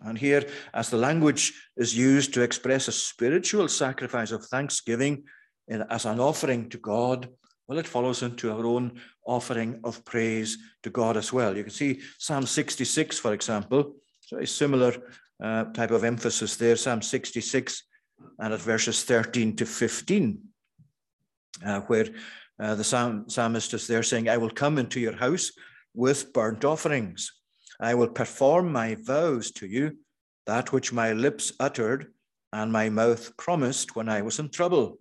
And 0.05 0.19
here, 0.19 0.49
as 0.75 0.91
the 0.91 0.97
language 0.97 1.53
is 1.77 1.97
used 1.97 2.35
to 2.35 2.43
express 2.43 2.89
a 2.89 2.93
spiritual 2.93 3.69
sacrifice 3.69 4.33
of 4.33 4.45
thanksgiving 4.47 5.25
in, 5.69 5.83
as 5.83 6.07
an 6.07 6.19
offering 6.19 6.69
to 6.71 6.79
God, 6.79 7.29
well, 7.69 7.79
it 7.79 7.87
follows 7.87 8.23
into 8.23 8.51
our 8.51 8.67
own 8.67 9.01
offering 9.25 9.81
of 9.85 10.05
praise 10.05 10.59
to 10.83 10.91
God 10.91 11.17
as 11.17 11.33
well. 11.33 11.57
You 11.57 11.63
can 11.63 11.73
see 11.73 12.01
Psalm 12.19 12.47
66, 12.47 13.19
for 13.19 13.33
example, 13.33 13.95
so 14.21 14.39
a 14.39 14.47
similar 14.47 14.95
uh, 15.43 15.65
type 15.67 15.93
of 15.93 16.03
emphasis 16.03 16.57
there, 16.57 16.75
Psalm 16.77 17.01
66, 17.03 17.85
and 18.41 18.53
at 18.53 18.61
verses 18.61 19.05
13 19.05 19.55
to 19.57 19.67
15. 19.67 20.43
uh, 21.65 21.81
where 21.83 22.09
uh, 22.61 22.75
the 22.75 22.85
psalm, 22.85 23.29
psalmist 23.29 23.75
is 23.75 23.87
there 23.87 24.03
saying, 24.03 24.29
I 24.29 24.37
will 24.37 24.51
come 24.51 24.79
into 24.79 25.01
your 25.01 25.17
house 25.17 25.53
with 25.95 26.33
burnt 26.33 26.65
offerings. 26.65 27.33
I 27.81 27.95
will 27.95 28.09
perform 28.09 28.73
my 28.73 28.97
vows 29.01 29.51
to 29.53 29.67
you, 29.67 29.99
that 30.47 30.73
which 30.73 30.93
my 30.93 31.13
lips 31.13 31.53
uttered 31.59 32.13
and 32.53 32.73
my 32.73 32.89
mouth 32.89 33.37
promised 33.37 33.97
when 33.97 34.09
I 34.09 34.23
was 34.23 34.39
in 34.39 34.51
trouble. 34.51 34.99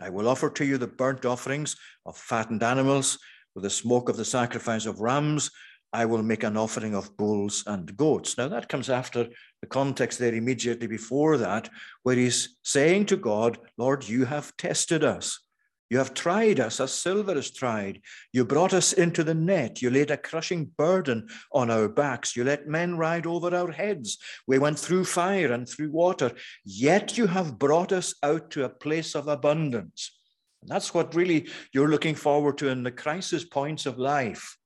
I 0.00 0.10
will 0.10 0.28
offer 0.28 0.50
to 0.50 0.64
you 0.64 0.78
the 0.78 0.86
burnt 0.86 1.24
offerings 1.24 1.76
of 2.06 2.16
fattened 2.16 2.62
animals, 2.62 3.18
with 3.54 3.64
the 3.64 3.70
smoke 3.70 4.08
of 4.08 4.16
the 4.16 4.24
sacrifice 4.24 4.86
of 4.86 5.00
rams. 5.00 5.50
I 5.92 6.04
will 6.04 6.22
make 6.22 6.42
an 6.42 6.56
offering 6.56 6.94
of 6.94 7.16
bulls 7.16 7.64
and 7.66 7.96
goats. 7.96 8.36
Now, 8.36 8.48
that 8.48 8.68
comes 8.68 8.90
after 8.90 9.26
the 9.60 9.66
context 9.66 10.18
there 10.18 10.34
immediately 10.34 10.86
before 10.86 11.38
that, 11.38 11.70
where 12.02 12.16
he's 12.16 12.58
saying 12.62 13.06
to 13.06 13.16
God, 13.16 13.58
Lord, 13.78 14.06
you 14.06 14.26
have 14.26 14.56
tested 14.56 15.02
us. 15.02 15.40
You 15.90 15.98
have 15.98 16.12
tried 16.12 16.60
us 16.60 16.80
as 16.80 16.92
silver 16.92 17.36
is 17.36 17.50
tried. 17.50 18.02
You 18.32 18.44
brought 18.44 18.74
us 18.74 18.92
into 18.92 19.24
the 19.24 19.34
net. 19.34 19.80
You 19.80 19.90
laid 19.90 20.10
a 20.10 20.18
crushing 20.18 20.70
burden 20.76 21.28
on 21.52 21.70
our 21.70 21.88
backs. 21.88 22.36
You 22.36 22.44
let 22.44 22.68
men 22.68 22.98
ride 22.98 23.26
over 23.26 23.54
our 23.54 23.72
heads. 23.72 24.18
We 24.46 24.58
went 24.58 24.78
through 24.78 25.04
fire 25.04 25.50
and 25.52 25.66
through 25.66 25.90
water. 25.90 26.32
Yet 26.64 27.16
you 27.16 27.26
have 27.26 27.58
brought 27.58 27.92
us 27.92 28.14
out 28.22 28.50
to 28.50 28.64
a 28.64 28.68
place 28.68 29.14
of 29.14 29.28
abundance. 29.28 30.14
And 30.60 30.70
that's 30.70 30.92
what 30.92 31.14
really 31.14 31.48
you're 31.72 31.88
looking 31.88 32.14
forward 32.14 32.58
to 32.58 32.68
in 32.68 32.82
the 32.82 32.90
crisis 32.90 33.44
points 33.44 33.86
of 33.86 33.98
life. 33.98 34.58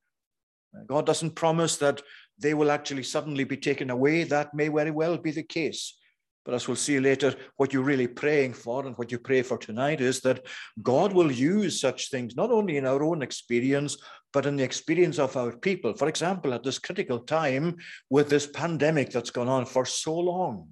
God 0.88 1.06
doesn't 1.06 1.36
promise 1.36 1.76
that 1.76 2.02
they 2.38 2.54
will 2.54 2.70
actually 2.70 3.02
suddenly 3.04 3.44
be 3.44 3.56
taken 3.56 3.90
away. 3.90 4.24
That 4.24 4.54
may 4.54 4.68
very 4.68 4.90
well 4.90 5.18
be 5.18 5.30
the 5.30 5.42
case. 5.42 5.96
But 6.44 6.54
as 6.54 6.66
we'll 6.66 6.76
see 6.76 6.98
later, 6.98 7.34
what 7.56 7.72
you're 7.72 7.84
really 7.84 8.08
praying 8.08 8.54
for 8.54 8.84
and 8.84 8.96
what 8.96 9.12
you 9.12 9.18
pray 9.18 9.42
for 9.42 9.58
tonight 9.58 10.00
is 10.00 10.20
that 10.22 10.44
God 10.82 11.12
will 11.12 11.30
use 11.30 11.80
such 11.80 12.10
things, 12.10 12.34
not 12.34 12.50
only 12.50 12.76
in 12.76 12.86
our 12.86 13.04
own 13.04 13.22
experience, 13.22 13.96
but 14.32 14.46
in 14.46 14.56
the 14.56 14.64
experience 14.64 15.18
of 15.18 15.36
our 15.36 15.56
people. 15.56 15.94
For 15.94 16.08
example, 16.08 16.52
at 16.52 16.64
this 16.64 16.78
critical 16.78 17.20
time 17.20 17.76
with 18.10 18.28
this 18.28 18.46
pandemic 18.46 19.10
that's 19.10 19.30
gone 19.30 19.48
on 19.48 19.66
for 19.66 19.84
so 19.84 20.18
long. 20.18 20.68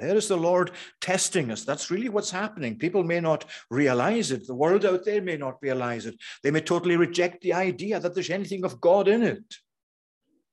There 0.00 0.16
is 0.16 0.28
the 0.28 0.36
Lord 0.36 0.70
testing 1.00 1.50
us. 1.50 1.64
That's 1.64 1.90
really 1.90 2.08
what's 2.08 2.30
happening. 2.30 2.78
People 2.78 3.04
may 3.04 3.20
not 3.20 3.44
realize 3.70 4.30
it. 4.30 4.46
The 4.46 4.54
world 4.54 4.86
out 4.86 5.04
there 5.04 5.20
may 5.20 5.36
not 5.36 5.58
realize 5.60 6.06
it. 6.06 6.16
They 6.42 6.50
may 6.50 6.62
totally 6.62 6.96
reject 6.96 7.42
the 7.42 7.52
idea 7.52 8.00
that 8.00 8.14
there's 8.14 8.30
anything 8.30 8.64
of 8.64 8.80
God 8.80 9.08
in 9.08 9.22
it. 9.22 9.44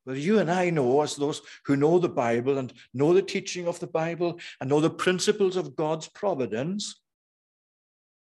But 0.07 0.19
you 0.19 0.39
and 0.39 0.49
I 0.49 0.69
know, 0.69 1.01
as 1.01 1.17
those 1.17 1.41
who 1.65 1.75
know 1.75 1.99
the 1.99 2.07
Bible 2.07 2.59
and 2.59 2.71
know 2.93 3.13
the 3.13 3.21
teaching 3.21 3.67
of 3.67 3.81
the 3.81 3.87
Bible 3.87 4.39
and 4.61 4.69
know 4.69 4.79
the 4.79 4.89
principles 4.89 5.57
of 5.57 5.75
God's 5.75 6.07
providence, 6.07 7.01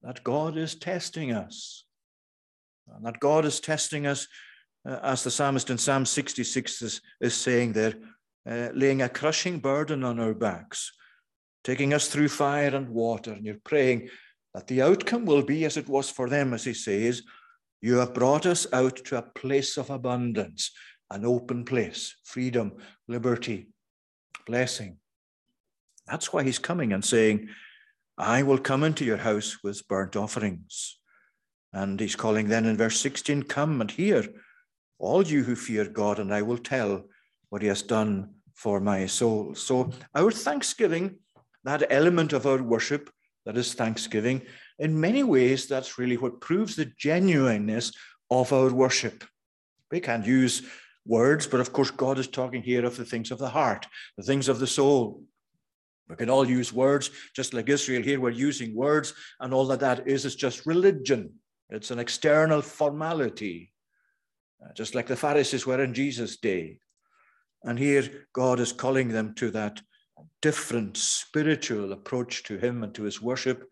that 0.02 0.24
God 0.24 0.58
is 0.58 0.74
testing 0.74 1.32
us. 1.32 1.86
And 2.92 3.06
that 3.06 3.20
God 3.20 3.46
is 3.46 3.60
testing 3.60 4.08
us, 4.08 4.28
uh, 4.84 4.98
as 5.04 5.24
the 5.24 5.30
psalmist 5.30 5.70
in 5.70 5.78
Psalm 5.78 6.08
66 6.08 6.82
is, 6.82 7.02
is 7.22 7.36
saying 7.36 7.74
there, 7.74 7.94
uh, 8.50 8.70
laying 8.74 9.04
a 9.04 9.10
crushing 9.10 9.60
burden 9.60 10.04
on 10.04 10.20
our 10.20 10.34
backs, 10.34 10.92
taking 11.64 11.94
us 11.94 12.08
through 12.08 12.30
fire 12.30 12.76
and 12.76 12.90
water. 12.90 13.34
And 13.34 13.46
you're 13.46 13.58
praying 13.64 14.10
that 14.56 14.66
the 14.66 14.82
outcome 14.82 15.26
will 15.26 15.44
be 15.44 15.66
as 15.66 15.78
it 15.78 15.88
was 15.88 16.10
for 16.10 16.30
them, 16.30 16.52
as 16.52 16.64
he 16.64 16.74
says, 16.74 17.22
You 17.80 17.98
have 17.98 18.16
brought 18.16 18.48
us 18.48 18.66
out 18.74 18.96
to 19.06 19.20
a 19.20 19.22
place 19.22 19.78
of 19.78 19.92
abundance 19.92 20.72
an 21.10 21.26
open 21.26 21.66
place, 21.66 22.16
freedom, 22.24 22.74
liberty, 23.08 23.70
blessing. 24.46 24.98
That's 26.08 26.32
why 26.32 26.44
he's 26.44 26.60
coming 26.60 26.94
and 26.94 27.04
saying, 27.04 27.50
I 28.18 28.44
will 28.44 28.58
come 28.58 28.84
into 28.84 29.06
your 29.06 29.18
house 29.18 29.58
with 29.64 29.88
burnt 29.88 30.16
offerings. 30.16 31.00
And 31.74 32.00
he's 32.00 32.16
calling 32.16 32.48
then 32.48 32.66
in 32.66 32.78
verse 32.78 33.00
16, 33.00 33.44
Come 33.44 33.82
and 33.82 33.92
hear, 33.92 34.26
all 34.98 35.24
you 35.24 35.44
who 35.44 35.56
fear 35.56 35.86
God, 35.86 36.20
and 36.20 36.34
I 36.34 36.42
will 36.42 36.58
tell 36.58 37.04
what 37.50 37.62
he 37.62 37.68
has 37.68 37.82
done 37.82 38.36
for 38.54 38.80
my 38.80 39.06
soul. 39.06 39.54
So, 39.56 39.92
our 40.16 40.32
thanksgiving, 40.32 41.18
that 41.66 41.84
element 41.90 42.32
of 42.32 42.46
our 42.48 42.64
worship 42.64 43.10
that 43.46 43.58
is 43.58 43.74
thanksgiving, 43.74 44.42
in 44.80 45.00
many 45.00 45.24
ways, 45.24 45.68
that's 45.68 45.98
really 45.98 46.18
what 46.18 46.42
proves 46.42 46.76
the 46.76 46.92
genuineness 46.98 47.92
of 48.32 48.54
our 48.54 48.70
worship. 48.70 49.24
We 49.92 50.00
can't 50.00 50.26
use 50.26 50.64
words, 51.06 51.48
but 51.48 51.60
of 51.60 51.72
course, 51.72 51.92
God 51.92 52.18
is 52.20 52.28
talking 52.28 52.64
here 52.64 52.86
of 52.86 52.98
the 52.98 53.06
things 53.06 53.32
of 53.32 53.40
the 53.40 53.50
heart, 53.50 53.88
the 54.18 54.24
things 54.24 54.50
of 54.50 54.60
the 54.60 54.68
soul. 54.68 55.24
We 56.10 56.16
can 56.16 56.30
all 56.30 56.48
use 56.48 56.72
words, 56.72 57.10
just 57.36 57.54
like 57.54 57.70
Israel 57.70 58.04
here, 58.04 58.20
we're 58.20 58.30
using 58.30 58.76
words, 58.76 59.14
and 59.40 59.54
all 59.54 59.66
that 59.68 59.80
that 59.80 60.08
is 60.08 60.26
is 60.26 60.36
just 60.36 60.66
religion. 60.66 61.34
It's 61.70 61.92
an 61.92 62.00
external 62.00 62.62
formality, 62.62 63.72
uh, 64.64 64.72
just 64.74 64.94
like 64.94 65.08
the 65.08 65.16
Pharisees 65.16 65.66
were 65.66 65.84
in 65.84 65.94
Jesus' 65.94 66.38
day. 66.38 66.80
And 67.64 67.80
here, 67.80 68.28
God 68.34 68.60
is 68.60 68.72
calling 68.72 69.10
them 69.10 69.34
to 69.36 69.50
that 69.52 69.82
different 70.42 70.96
spiritual 70.98 71.92
approach 71.92 72.44
to 72.44 72.58
Him 72.58 72.84
and 72.84 72.94
to 72.94 73.04
His 73.04 73.20
worship, 73.22 73.68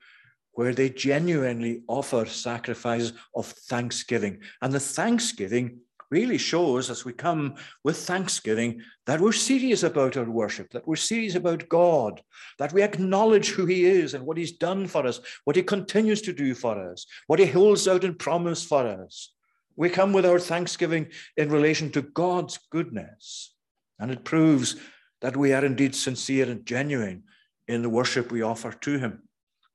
where 0.54 0.74
they 0.74 0.90
genuinely 0.90 1.84
offer 1.88 2.26
sacrifices 2.26 3.14
of 3.36 3.46
thanksgiving. 3.46 4.42
And 4.62 4.74
the 4.74 4.80
thanksgiving 4.80 5.80
really 6.14 6.38
shows 6.38 6.92
as 6.92 7.04
we 7.04 7.12
come 7.12 7.56
with 7.84 7.98
thanksgiving 7.98 8.80
that 9.08 9.20
we're 9.20 9.32
serious 9.32 9.82
about 9.82 10.16
our 10.16 10.30
worship, 10.30 10.70
that 10.70 10.88
we're 10.88 10.96
serious 10.96 11.34
about 11.34 11.68
God, 11.68 12.22
that 12.60 12.72
we 12.72 12.84
acknowledge 12.84 13.50
who 13.50 13.66
He 13.66 13.86
is 13.86 14.14
and 14.14 14.24
what 14.24 14.38
He's 14.38 14.52
done 14.52 14.86
for 14.86 15.08
us, 15.08 15.20
what 15.44 15.56
He 15.56 15.64
continues 15.64 16.22
to 16.22 16.32
do 16.32 16.54
for 16.54 16.76
us, 16.92 17.08
what 17.26 17.40
He 17.40 17.48
holds 17.48 17.88
out 17.88 18.04
in 18.04 18.14
promise 18.14 18.64
for 18.64 18.88
us. 18.88 19.34
We 19.76 19.90
come 19.90 20.14
with 20.14 20.26
our 20.26 20.40
thanksgiving 20.40 21.08
in 21.36 21.50
relation 21.50 21.92
to 21.94 22.04
God's 22.04 22.60
goodness, 22.70 23.56
and 23.98 24.12
it 24.12 24.24
proves 24.24 24.76
that 25.22 25.36
we 25.36 25.52
are 25.52 25.66
indeed 25.66 25.96
sincere 25.96 26.48
and 26.48 26.64
genuine 26.64 27.24
in 27.68 27.82
the 27.82 27.90
worship 27.90 28.32
we 28.32 28.44
offer 28.44 28.72
to 28.72 29.00
Him. 29.00 29.24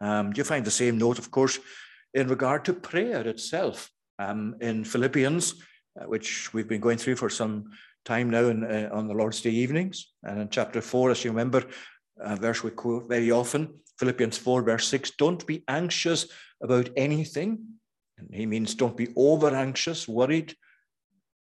Um, 0.00 0.33
you 0.37 0.45
find 0.45 0.64
the 0.64 0.71
same 0.71 0.99
note, 0.99 1.18
of 1.18 1.33
course, 1.33 1.59
in 2.14 2.28
regard 2.28 2.64
to 2.66 2.73
prayer 2.73 3.26
itself. 3.26 3.90
Um, 4.21 4.57
in 4.61 4.85
Philippians 4.85 5.54
which 6.06 6.52
we've 6.52 6.68
been 6.68 6.80
going 6.80 6.98
through 6.98 7.16
for 7.16 7.30
some 7.30 7.70
time 8.04 8.30
now 8.30 8.46
in, 8.46 8.64
uh, 8.64 8.88
on 8.92 9.06
the 9.06 9.14
Lord's 9.14 9.40
Day 9.40 9.50
evenings. 9.50 10.12
And 10.22 10.40
in 10.40 10.48
chapter 10.48 10.80
4, 10.80 11.10
as 11.10 11.24
you 11.24 11.30
remember, 11.30 11.64
a 12.20 12.36
verse 12.36 12.62
we 12.62 12.70
quote 12.70 13.08
very 13.08 13.30
often, 13.30 13.74
Philippians 13.98 14.38
4, 14.38 14.62
verse 14.62 14.88
6, 14.88 15.12
don't 15.12 15.46
be 15.46 15.64
anxious 15.68 16.26
about 16.62 16.88
anything. 16.96 17.58
And 18.16 18.28
he 18.32 18.46
means 18.46 18.74
don't 18.74 18.96
be 18.96 19.08
over 19.16 19.54
anxious, 19.54 20.08
worried, 20.08 20.54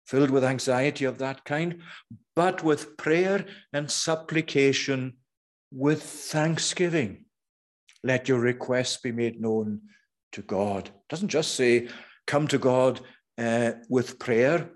filled 0.05 0.29
with 0.29 0.43
anxiety 0.43 1.05
of 1.05 1.17
that 1.19 1.43
kind, 1.45 1.81
but 2.35 2.63
with 2.63 2.97
prayer 2.97 3.45
and 3.73 3.89
supplication 3.89 5.13
with 5.71 6.03
thanksgiving. 6.03 7.25
Let 8.03 8.27
your 8.27 8.39
requests 8.39 8.97
be 8.97 9.11
made 9.11 9.39
known 9.39 9.81
to 10.33 10.41
God. 10.41 10.87
It 10.87 11.09
doesn't 11.09 11.29
just 11.29 11.55
say, 11.55 11.87
come 12.27 12.47
to 12.47 12.57
God 12.57 13.01
uh, 13.41 13.71
with 13.89 14.19
prayer 14.19 14.69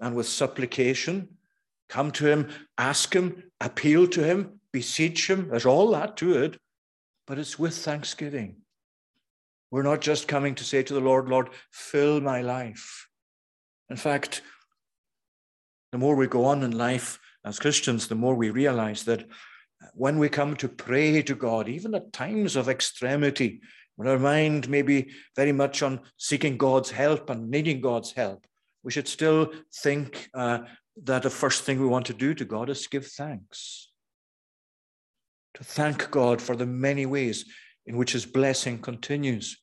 and 0.00 0.14
with 0.16 0.26
supplication. 0.26 1.28
Come 1.88 2.10
to 2.12 2.26
Him, 2.26 2.48
ask 2.78 3.14
Him, 3.14 3.44
appeal 3.60 4.06
to 4.08 4.24
Him, 4.24 4.60
beseech 4.72 5.30
Him. 5.30 5.48
There's 5.48 5.66
all 5.66 5.90
that 5.92 6.16
to 6.18 6.42
it, 6.42 6.58
but 7.26 7.38
it's 7.38 7.58
with 7.58 7.76
thanksgiving. 7.76 8.56
We're 9.70 9.82
not 9.82 10.00
just 10.00 10.28
coming 10.28 10.54
to 10.56 10.64
say 10.64 10.82
to 10.82 10.94
the 10.94 11.00
Lord, 11.00 11.28
Lord, 11.28 11.50
fill 11.70 12.20
my 12.20 12.42
life. 12.42 13.08
In 13.88 13.96
fact, 13.96 14.42
the 15.92 15.98
more 15.98 16.16
we 16.16 16.26
go 16.26 16.46
on 16.46 16.62
in 16.62 16.76
life 16.76 17.20
as 17.44 17.58
Christians, 17.58 18.08
the 18.08 18.14
more 18.14 18.34
we 18.34 18.50
realize 18.50 19.04
that 19.04 19.26
when 19.94 20.18
we 20.18 20.28
come 20.28 20.56
to 20.56 20.68
pray 20.68 21.22
to 21.22 21.34
God, 21.34 21.68
even 21.68 21.94
at 21.94 22.12
times 22.12 22.56
of 22.56 22.68
extremity, 22.68 23.60
when 23.96 24.08
our 24.08 24.18
mind 24.18 24.68
may 24.68 24.82
be 24.82 25.10
very 25.36 25.52
much 25.52 25.82
on 25.82 26.00
seeking 26.16 26.56
God's 26.56 26.90
help 26.90 27.30
and 27.30 27.50
needing 27.50 27.80
God's 27.80 28.12
help, 28.12 28.46
we 28.82 28.90
should 28.90 29.08
still 29.08 29.52
think 29.74 30.28
uh, 30.34 30.60
that 31.04 31.22
the 31.22 31.30
first 31.30 31.64
thing 31.64 31.80
we 31.80 31.86
want 31.86 32.06
to 32.06 32.14
do 32.14 32.34
to 32.34 32.44
God 32.44 32.70
is 32.70 32.86
give 32.86 33.06
thanks. 33.06 33.90
To 35.54 35.64
thank 35.64 36.10
God 36.10 36.40
for 36.40 36.56
the 36.56 36.66
many 36.66 37.06
ways 37.06 37.44
in 37.86 37.96
which 37.96 38.12
his 38.12 38.26
blessing 38.26 38.78
continues. 38.78 39.58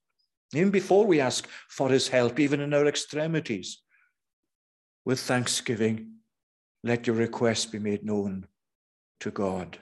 Even 0.54 0.72
before 0.72 1.06
we 1.06 1.20
ask 1.20 1.48
for 1.70 1.90
his 1.90 2.08
help, 2.08 2.40
even 2.40 2.60
in 2.60 2.74
our 2.74 2.88
extremities, 2.88 3.82
with 5.06 5.20
thanksgiving, 5.20 6.12
let 6.84 7.08
your 7.08 7.16
requests 7.16 7.66
be 7.66 7.80
made 7.80 8.06
known 8.06 8.48
to 9.20 9.32
God. 9.32 9.80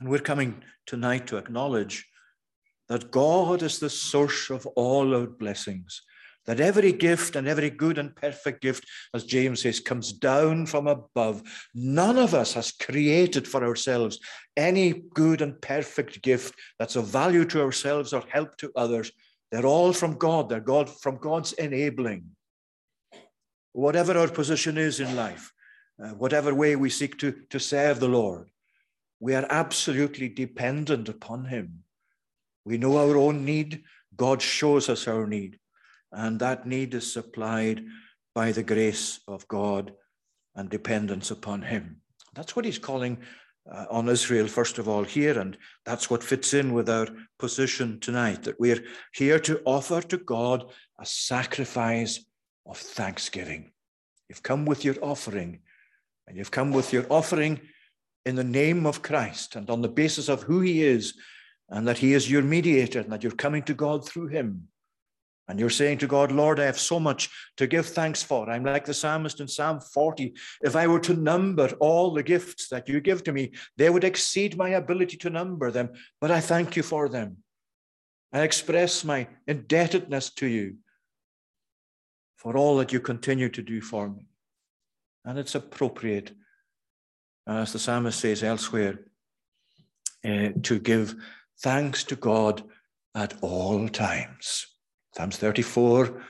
And 0.00 0.08
we're 0.08 0.18
coming 0.18 0.62
tonight 0.86 1.26
to 1.28 1.36
acknowledge 1.36 2.06
that 2.88 3.10
God 3.10 3.62
is 3.62 3.78
the 3.78 3.90
source 3.90 4.50
of 4.50 4.66
all 4.68 5.14
our 5.14 5.26
blessings, 5.26 6.02
that 6.46 6.60
every 6.60 6.92
gift 6.92 7.36
and 7.36 7.48
every 7.48 7.70
good 7.70 7.96
and 7.96 8.14
perfect 8.14 8.60
gift, 8.60 8.84
as 9.14 9.24
James 9.24 9.62
says, 9.62 9.80
comes 9.80 10.12
down 10.12 10.66
from 10.66 10.86
above. 10.86 11.42
None 11.74 12.18
of 12.18 12.34
us 12.34 12.52
has 12.54 12.72
created 12.72 13.48
for 13.48 13.64
ourselves 13.64 14.18
any 14.56 15.04
good 15.14 15.40
and 15.40 15.60
perfect 15.62 16.20
gift 16.22 16.54
that's 16.78 16.96
of 16.96 17.06
value 17.06 17.46
to 17.46 17.62
ourselves 17.62 18.12
or 18.12 18.22
help 18.28 18.56
to 18.58 18.70
others. 18.76 19.10
They're 19.50 19.66
all 19.66 19.92
from 19.92 20.18
God. 20.18 20.48
They're 20.48 20.60
God 20.60 20.90
from 20.90 21.16
God's 21.16 21.52
enabling. 21.54 22.26
Whatever 23.72 24.18
our 24.18 24.28
position 24.28 24.76
is 24.76 25.00
in 25.00 25.16
life, 25.16 25.52
uh, 26.02 26.10
whatever 26.10 26.54
way 26.54 26.76
we 26.76 26.90
seek 26.90 27.18
to, 27.18 27.34
to 27.50 27.58
serve 27.58 28.00
the 28.00 28.08
Lord, 28.08 28.50
we 29.20 29.34
are 29.34 29.46
absolutely 29.48 30.28
dependent 30.28 31.08
upon 31.08 31.46
Him. 31.46 31.84
We 32.64 32.78
know 32.78 32.96
our 32.96 33.16
own 33.16 33.44
need. 33.44 33.82
God 34.16 34.40
shows 34.40 34.88
us 34.88 35.06
our 35.08 35.26
need. 35.26 35.58
And 36.12 36.38
that 36.40 36.66
need 36.66 36.94
is 36.94 37.12
supplied 37.12 37.84
by 38.34 38.52
the 38.52 38.62
grace 38.62 39.20
of 39.28 39.46
God 39.48 39.92
and 40.54 40.68
dependence 40.70 41.30
upon 41.30 41.62
Him. 41.62 42.00
That's 42.34 42.56
what 42.56 42.64
He's 42.64 42.78
calling 42.78 43.18
uh, 43.70 43.86
on 43.90 44.08
Israel, 44.08 44.46
first 44.46 44.78
of 44.78 44.88
all, 44.88 45.04
here. 45.04 45.38
And 45.38 45.56
that's 45.84 46.10
what 46.10 46.22
fits 46.22 46.54
in 46.54 46.72
with 46.72 46.88
our 46.88 47.08
position 47.38 48.00
tonight 48.00 48.42
that 48.44 48.60
we're 48.60 48.84
here 49.12 49.38
to 49.40 49.60
offer 49.64 50.00
to 50.02 50.18
God 50.18 50.70
a 50.98 51.06
sacrifice 51.06 52.24
of 52.66 52.78
thanksgiving. 52.78 53.72
You've 54.28 54.42
come 54.42 54.64
with 54.64 54.84
your 54.84 54.96
offering, 55.02 55.60
and 56.26 56.36
you've 56.36 56.50
come 56.50 56.72
with 56.72 56.92
your 56.92 57.06
offering 57.10 57.60
in 58.24 58.36
the 58.36 58.44
name 58.44 58.86
of 58.86 59.02
Christ 59.02 59.56
and 59.56 59.68
on 59.68 59.82
the 59.82 59.88
basis 59.88 60.28
of 60.28 60.42
who 60.42 60.60
He 60.60 60.82
is, 60.82 61.14
and 61.68 61.86
that 61.88 61.98
He 61.98 62.12
is 62.12 62.30
your 62.30 62.42
mediator, 62.42 63.00
and 63.00 63.12
that 63.12 63.22
you're 63.22 63.32
coming 63.32 63.62
to 63.64 63.74
God 63.74 64.06
through 64.06 64.28
Him. 64.28 64.68
And 65.46 65.60
you're 65.60 65.70
saying 65.70 65.98
to 65.98 66.06
God, 66.06 66.32
Lord, 66.32 66.58
I 66.58 66.64
have 66.64 66.78
so 66.78 66.98
much 66.98 67.28
to 67.58 67.66
give 67.66 67.84
thanks 67.86 68.22
for. 68.22 68.48
I'm 68.48 68.64
like 68.64 68.86
the 68.86 68.94
psalmist 68.94 69.40
in 69.40 69.48
Psalm 69.48 69.78
40. 69.78 70.34
If 70.62 70.74
I 70.74 70.86
were 70.86 71.00
to 71.00 71.12
number 71.12 71.68
all 71.80 72.12
the 72.12 72.22
gifts 72.22 72.68
that 72.68 72.88
you 72.88 73.00
give 73.00 73.22
to 73.24 73.32
me, 73.32 73.52
they 73.76 73.90
would 73.90 74.04
exceed 74.04 74.56
my 74.56 74.70
ability 74.70 75.18
to 75.18 75.30
number 75.30 75.70
them. 75.70 75.90
But 76.18 76.30
I 76.30 76.40
thank 76.40 76.76
you 76.76 76.82
for 76.82 77.10
them. 77.10 77.38
I 78.32 78.40
express 78.40 79.04
my 79.04 79.28
indebtedness 79.46 80.30
to 80.34 80.46
you 80.46 80.76
for 82.36 82.56
all 82.56 82.78
that 82.78 82.92
you 82.92 83.00
continue 83.00 83.50
to 83.50 83.62
do 83.62 83.80
for 83.80 84.08
me. 84.08 84.26
And 85.24 85.38
it's 85.38 85.54
appropriate, 85.54 86.32
as 87.46 87.72
the 87.72 87.78
psalmist 87.78 88.18
says 88.18 88.42
elsewhere, 88.42 88.98
uh, 90.24 90.48
to 90.62 90.78
give 90.78 91.14
thanks 91.62 92.04
to 92.04 92.16
God 92.16 92.62
at 93.14 93.34
all 93.40 93.88
times. 93.88 94.66
Psalms 95.16 95.36
34, 95.36 96.22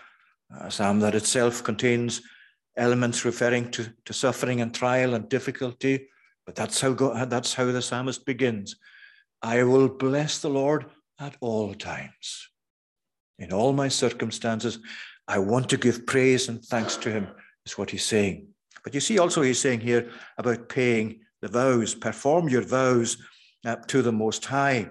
a 0.61 0.71
psalm 0.71 1.01
that 1.01 1.15
itself 1.15 1.65
contains 1.65 2.23
elements 2.77 3.25
referring 3.25 3.71
to, 3.71 3.93
to 4.05 4.13
suffering 4.13 4.61
and 4.61 4.75
trial 4.75 5.15
and 5.15 5.29
difficulty, 5.29 6.09
but 6.45 6.55
that's 6.55 6.81
how, 6.81 6.93
God, 6.93 7.31
that's 7.31 7.55
how 7.55 7.67
the 7.67 7.81
psalmist 7.81 8.27
begins. 8.27 8.77
I 9.43 9.63
will 9.63 9.89
bless 9.89 10.41
the 10.41 10.51
Lord 10.51 10.87
at 11.19 11.37
all 11.41 11.75
times. 11.75 12.49
In 13.39 13.53
all 13.53 13.73
my 13.73 13.89
circumstances, 13.89 14.79
I 15.27 15.39
want 15.39 15.69
to 15.71 15.77
give 15.77 16.07
praise 16.07 16.49
and 16.49 16.63
thanks 16.63 16.97
to 16.99 17.11
him, 17.11 17.29
is 17.65 17.79
what 17.79 17.91
he's 17.91 18.05
saying. 18.05 18.49
But 18.83 18.93
you 18.93 19.01
see 19.01 19.19
also 19.19 19.41
he's 19.43 19.61
saying 19.61 19.81
here 19.81 20.11
about 20.37 20.69
paying 20.69 21.21
the 21.41 21.49
vows, 21.49 21.95
perform 21.95 22.49
your 22.49 22.63
vows 22.63 23.17
uh, 23.65 23.77
to 23.77 24.03
the 24.03 24.13
Most 24.13 24.45
High 24.45 24.91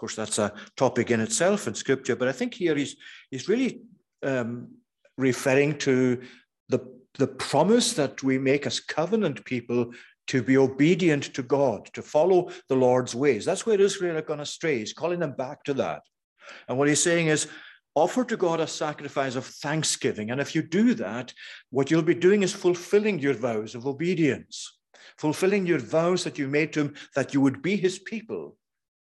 course, 0.00 0.16
that's 0.16 0.38
a 0.38 0.52
topic 0.76 1.10
in 1.10 1.20
itself 1.20 1.68
in 1.68 1.74
Scripture, 1.74 2.16
but 2.16 2.28
I 2.28 2.32
think 2.32 2.54
here 2.54 2.74
he's, 2.74 2.96
he's 3.30 3.48
really 3.48 3.82
um, 4.22 4.68
referring 5.16 5.78
to 5.78 6.22
the, 6.68 6.80
the 7.18 7.26
promise 7.26 7.92
that 7.92 8.22
we 8.22 8.38
make 8.38 8.66
as 8.66 8.80
covenant 8.80 9.44
people 9.44 9.92
to 10.28 10.42
be 10.42 10.56
obedient 10.56 11.24
to 11.34 11.42
God, 11.42 11.90
to 11.92 12.02
follow 12.02 12.50
the 12.68 12.76
Lord's 12.76 13.14
ways. 13.14 13.44
That's 13.44 13.66
where 13.66 13.80
Israel 13.80 14.14
had 14.14 14.26
gone 14.26 14.40
astray. 14.40 14.78
He's 14.78 14.92
calling 14.92 15.20
them 15.20 15.32
back 15.32 15.64
to 15.64 15.74
that. 15.74 16.02
And 16.68 16.78
what 16.78 16.88
he's 16.88 17.02
saying 17.02 17.28
is, 17.28 17.48
offer 17.94 18.24
to 18.24 18.36
God 18.36 18.60
a 18.60 18.66
sacrifice 18.66 19.34
of 19.34 19.44
thanksgiving. 19.44 20.30
And 20.30 20.40
if 20.40 20.54
you 20.54 20.62
do 20.62 20.94
that, 20.94 21.34
what 21.70 21.90
you'll 21.90 22.02
be 22.02 22.14
doing 22.14 22.42
is 22.42 22.52
fulfilling 22.52 23.18
your 23.18 23.34
vows 23.34 23.74
of 23.74 23.86
obedience, 23.86 24.78
fulfilling 25.18 25.66
your 25.66 25.80
vows 25.80 26.22
that 26.24 26.38
you 26.38 26.46
made 26.46 26.72
to 26.72 26.80
him 26.80 26.94
that 27.16 27.34
you 27.34 27.40
would 27.40 27.60
be 27.60 27.76
his 27.76 27.98
people 27.98 28.56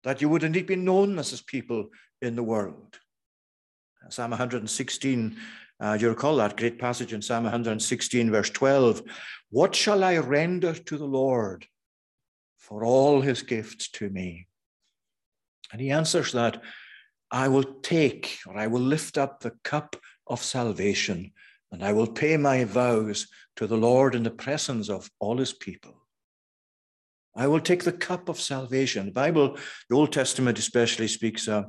that 0.05 0.21
you 0.21 0.29
would 0.29 0.45
indeed 0.45 0.67
be 0.67 0.77
known 0.77 1.19
as 1.19 1.31
his 1.31 1.43
people 1.43 1.89
in 2.23 2.37
the 2.37 2.43
world. 2.43 2.99
Psalm 4.09 4.31
116, 4.31 5.37
uh, 5.81 5.97
you 6.01 6.09
recall 6.09 6.37
that 6.37 6.57
great 6.57 6.79
passage 6.79 7.13
in 7.13 7.23
Psalm 7.23 7.45
116, 7.45 8.31
verse 8.31 8.51
12. 8.51 9.03
What 9.51 9.75
shall 9.75 10.03
I 10.03 10.19
render 10.19 10.73
to 10.73 10.97
the 10.97 11.05
Lord 11.07 11.67
for 12.59 12.85
all 12.85 13.21
his 13.21 13.43
gifts 13.43 13.89
to 13.93 14.09
me? 14.09 14.47
And 15.73 15.81
he 15.81 15.91
answers 15.91 16.33
that 16.33 16.63
I 17.31 17.49
will 17.49 17.65
take 17.65 18.39
or 18.47 18.57
I 18.57 18.67
will 18.67 18.81
lift 18.81 19.17
up 19.17 19.41
the 19.41 19.53
cup 19.63 19.97
of 20.27 20.43
salvation 20.43 21.33
and 21.71 21.85
I 21.85 21.93
will 21.93 22.09
pay 22.09 22.37
my 22.37 22.65
vows 22.65 23.29
to 23.57 23.67
the 23.67 23.77
Lord 23.77 24.15
in 24.15 24.23
the 24.23 24.31
presence 24.31 24.89
of 24.89 25.11
all 25.21 25.39
his 25.39 25.53
people. 25.53 26.00
I 27.37 27.47
will 27.47 27.61
take 27.61 27.85
the 27.85 27.93
cup 27.93 28.29
of 28.29 28.41
salvation. 28.41 29.07
The 29.07 29.13
Bible, 29.13 29.57
the 29.89 29.97
Old 29.97 30.13
Testament 30.13 30.59
especially, 30.59 31.09
speaks 31.09 31.49
uh, 31.49 31.65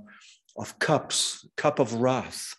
of 0.58 0.80
cups, 0.80 1.48
cup 1.56 1.80
of 1.80 1.94
wrath. 1.94 2.56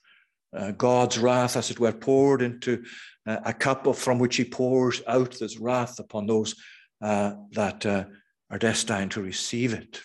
Uh, 0.56 0.70
God's 0.72 1.18
wrath, 1.18 1.56
as 1.56 1.70
it 1.70 1.80
were, 1.80 1.92
poured 1.92 2.42
into 2.42 2.84
uh, 3.26 3.38
a 3.44 3.52
cup 3.52 3.86
of, 3.86 3.98
from 3.98 4.18
which 4.18 4.36
he 4.36 4.44
pours 4.44 5.02
out 5.06 5.38
this 5.38 5.58
wrath 5.58 5.98
upon 5.98 6.26
those 6.26 6.54
uh, 7.02 7.32
that 7.52 7.84
uh, 7.86 8.04
are 8.50 8.58
destined 8.58 9.10
to 9.12 9.22
receive 9.22 9.72
it. 9.72 10.00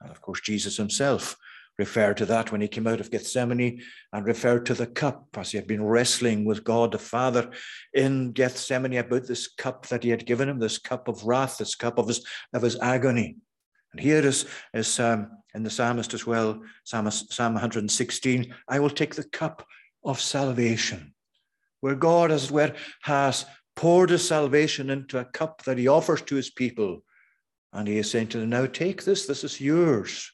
And 0.00 0.10
of 0.10 0.20
course, 0.20 0.40
Jesus 0.40 0.76
himself 0.76 1.36
referred 1.78 2.16
to 2.18 2.26
that 2.26 2.52
when 2.52 2.60
he 2.60 2.68
came 2.68 2.86
out 2.86 3.00
of 3.00 3.10
Gethsemane 3.10 3.80
and 4.12 4.26
referred 4.26 4.66
to 4.66 4.74
the 4.74 4.86
cup 4.86 5.26
as 5.36 5.50
he 5.50 5.58
had 5.58 5.66
been 5.66 5.82
wrestling 5.82 6.44
with 6.44 6.64
God 6.64 6.92
the 6.92 6.98
Father 6.98 7.50
in 7.92 8.32
Gethsemane 8.32 8.96
about 8.96 9.26
this 9.26 9.48
cup 9.48 9.86
that 9.86 10.04
he 10.04 10.10
had 10.10 10.26
given 10.26 10.48
him, 10.48 10.58
this 10.58 10.78
cup 10.78 11.08
of 11.08 11.24
wrath, 11.24 11.58
this 11.58 11.74
cup 11.74 11.98
of 11.98 12.08
his, 12.08 12.24
of 12.52 12.62
his 12.62 12.78
agony. 12.80 13.36
And 13.92 14.00
here 14.00 14.24
is, 14.24 14.46
is 14.72 14.98
um, 15.00 15.30
in 15.54 15.62
the 15.62 15.70
psalmist 15.70 16.14
as 16.14 16.26
well, 16.26 16.60
Psalm, 16.84 17.10
Psalm 17.10 17.54
116, 17.54 18.54
I 18.68 18.78
will 18.80 18.90
take 18.90 19.14
the 19.14 19.24
cup 19.24 19.66
of 20.04 20.20
salvation, 20.20 21.14
where 21.80 21.94
God, 21.94 22.30
as 22.30 22.46
it 22.46 22.50
were, 22.50 22.74
has 23.02 23.46
poured 23.76 24.10
his 24.10 24.26
salvation 24.26 24.90
into 24.90 25.18
a 25.18 25.24
cup 25.24 25.62
that 25.64 25.78
he 25.78 25.88
offers 25.88 26.22
to 26.22 26.36
his 26.36 26.50
people. 26.50 27.02
And 27.72 27.88
he 27.88 27.98
is 27.98 28.10
saying 28.10 28.28
to 28.28 28.38
them, 28.38 28.50
Now 28.50 28.66
take 28.66 29.02
this, 29.04 29.26
this 29.26 29.42
is 29.42 29.60
yours. 29.60 30.33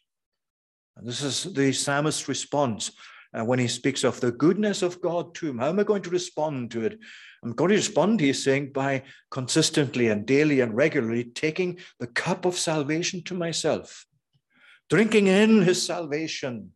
And 1.00 1.08
this 1.08 1.22
is 1.22 1.44
the 1.54 1.72
psalmist's 1.72 2.28
response 2.28 2.90
uh, 3.32 3.42
when 3.42 3.58
he 3.58 3.68
speaks 3.68 4.04
of 4.04 4.20
the 4.20 4.32
goodness 4.32 4.82
of 4.82 5.00
God 5.00 5.34
to 5.36 5.48
him. 5.48 5.58
How 5.58 5.70
am 5.70 5.80
I 5.80 5.84
going 5.84 6.02
to 6.02 6.10
respond 6.10 6.70
to 6.72 6.84
it? 6.84 6.98
I'm 7.42 7.52
going 7.52 7.70
to 7.70 7.76
respond, 7.76 8.20
he's 8.20 8.44
saying, 8.44 8.72
by 8.72 9.04
consistently 9.30 10.08
and 10.08 10.26
daily 10.26 10.60
and 10.60 10.76
regularly 10.76 11.24
taking 11.24 11.78
the 12.00 12.06
cup 12.06 12.44
of 12.44 12.58
salvation 12.58 13.22
to 13.24 13.34
myself, 13.34 14.04
drinking 14.90 15.28
in 15.28 15.62
his 15.62 15.82
salvation, 15.82 16.72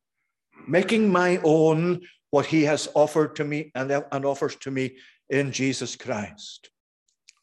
making 0.66 1.12
my 1.12 1.38
own 1.44 2.00
what 2.30 2.46
he 2.46 2.62
has 2.62 2.88
offered 2.94 3.37
to 3.37 3.44
me 3.44 3.72
and, 3.74 3.92
and 4.10 4.24
offers 4.24 4.56
to 4.56 4.70
me 4.70 4.96
in 5.28 5.52
Jesus 5.52 5.96
Christ. 5.96 6.70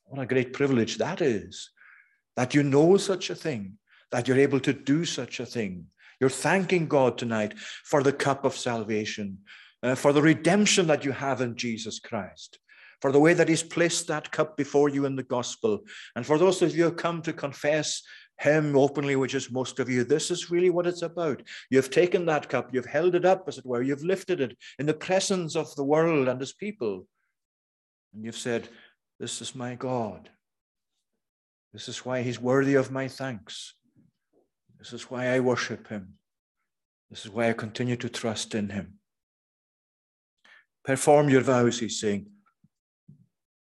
What 0.06 0.20
a 0.20 0.26
great 0.26 0.52
privilege 0.52 0.98
that 0.98 1.22
is, 1.22 1.70
that 2.36 2.56
you 2.56 2.63
know 2.63 2.98
such 2.98 3.30
a 3.30 3.36
thing, 3.36 3.78
that 4.10 4.28
you're 4.28 4.39
able 4.39 4.60
to 4.62 4.74
do 4.74 5.06
such 5.06 5.39
a 5.39 5.46
thing, 5.46 5.86
you're 6.22 6.30
thanking 6.30 6.88
God 6.88 7.18
tonight 7.18 7.58
for 7.84 8.04
the 8.04 8.14
cup 8.14 8.46
of 8.46 8.56
salvation, 8.56 9.40
uh, 9.82 9.96
for 9.96 10.14
the 10.14 10.22
redemption 10.22 10.86
that 10.88 11.04
you 11.04 11.12
have 11.12 11.42
in 11.42 11.56
Jesus 11.56 12.00
Christ, 12.00 12.60
for 13.02 13.12
the 13.12 13.20
way 13.20 13.34
that 13.34 13.50
He's 13.50 13.64
placed 13.64 14.08
that 14.08 14.32
cup 14.32 14.56
before 14.56 14.88
you 14.88 15.06
in 15.06 15.16
the 15.16 15.24
gospel. 15.24 15.80
And 16.16 16.24
for 16.24 16.38
those 16.38 16.62
of 16.62 16.76
you 16.76 16.84
who 16.84 16.90
have 16.90 16.98
come 16.98 17.24
to 17.24 17.34
confess 17.34 18.04
Him 18.40 18.78
openly, 18.78 19.16
which 19.16 19.34
is 19.34 19.52
most 19.52 19.80
of 19.80 19.90
you, 19.90 20.04
this 20.04 20.30
is 20.30 20.52
really 20.52 20.70
what 20.70 20.86
it's 20.86 21.02
about. 21.02 21.42
You've 21.72 21.90
taken 21.90 22.28
that 22.28 22.48
cup, 22.48 22.70
you've 22.72 22.86
held 22.86 23.16
it 23.16 23.26
up, 23.26 23.46
as 23.48 23.58
it 23.58 23.66
were, 23.66 23.82
you've 23.82 24.04
lifted 24.04 24.42
it 24.42 24.56
in 24.78 24.86
the 24.86 24.94
presence 24.94 25.56
of 25.56 25.76
the 25.76 25.84
world 25.84 26.28
and 26.28 26.40
His 26.40 26.54
people. 26.54 27.08
And 28.14 28.24
you've 28.24 28.38
said, 28.38 28.70
This 29.20 29.42
is 29.42 29.56
my 29.56 29.74
God. 29.74 30.30
This 31.74 31.90
is 31.90 32.06
why 32.06 32.22
He's 32.22 32.40
worthy 32.40 32.76
of 32.76 32.92
my 32.92 33.08
thanks. 33.08 33.74
This 34.82 34.94
is 34.94 35.12
why 35.12 35.28
I 35.28 35.39
worship 35.41 35.89
him. 35.89 36.15
This 37.12 37.24
is 37.24 37.32
why 37.32 37.50
I 37.50 37.54
continue 37.54 37.96
to 37.98 38.10
trust 38.10 38.56
in 38.56 38.70
him. 38.70 38.96
Perform 40.84 41.30
your 41.30 41.41
vows, 41.41 41.80
he's 41.80 42.00
saying, 42.00 42.32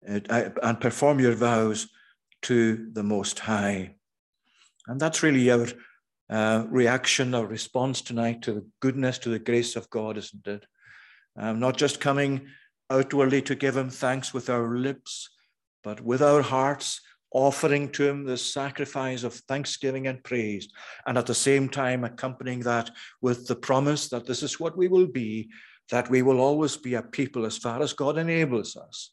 and 0.01 0.81
perform 0.81 1.19
your 1.19 1.35
vows 1.35 1.87
to 2.41 2.89
the 2.93 3.03
Most 3.03 3.37
High. 3.37 3.93
And 4.87 4.99
that's 4.99 5.21
really 5.21 5.51
our 5.51 5.67
uh, 6.31 6.65
reaction 6.67 7.35
our 7.35 7.45
response 7.45 8.01
tonight 8.01 8.41
to 8.41 8.53
the 8.53 8.65
goodness, 8.79 9.19
to 9.19 9.29
the 9.29 9.37
grace 9.37 9.75
of 9.75 9.91
God, 9.91 10.17
isn't 10.17 10.47
it? 10.47 10.65
Um, 11.37 11.59
not 11.59 11.77
just 11.77 12.01
coming 12.01 12.47
outwardly 12.89 13.43
to 13.43 13.53
give 13.53 13.77
him 13.77 13.91
thanks 13.91 14.33
with 14.33 14.49
our 14.49 14.75
lips, 14.75 15.29
but 15.83 16.01
with 16.01 16.23
our 16.23 16.41
hearts 16.41 17.01
offering 17.33 17.89
to 17.89 18.07
him 18.07 18.23
the 18.23 18.37
sacrifice 18.37 19.23
of 19.23 19.33
thanksgiving 19.33 20.07
and 20.07 20.23
praise, 20.23 20.69
and 21.05 21.17
at 21.17 21.25
the 21.25 21.35
same 21.35 21.67
time 21.67 22.03
accompanying 22.03 22.59
that 22.61 22.91
with 23.21 23.47
the 23.47 23.55
promise 23.55 24.09
that 24.09 24.25
this 24.25 24.43
is 24.43 24.59
what 24.59 24.77
we 24.77 24.87
will 24.87 25.07
be, 25.07 25.49
that 25.89 26.09
we 26.09 26.21
will 26.21 26.39
always 26.39 26.77
be 26.77 26.93
a 26.93 27.01
people 27.01 27.45
as 27.45 27.57
far 27.57 27.81
as 27.81 27.93
God 27.93 28.17
enables 28.17 28.77
us, 28.77 29.11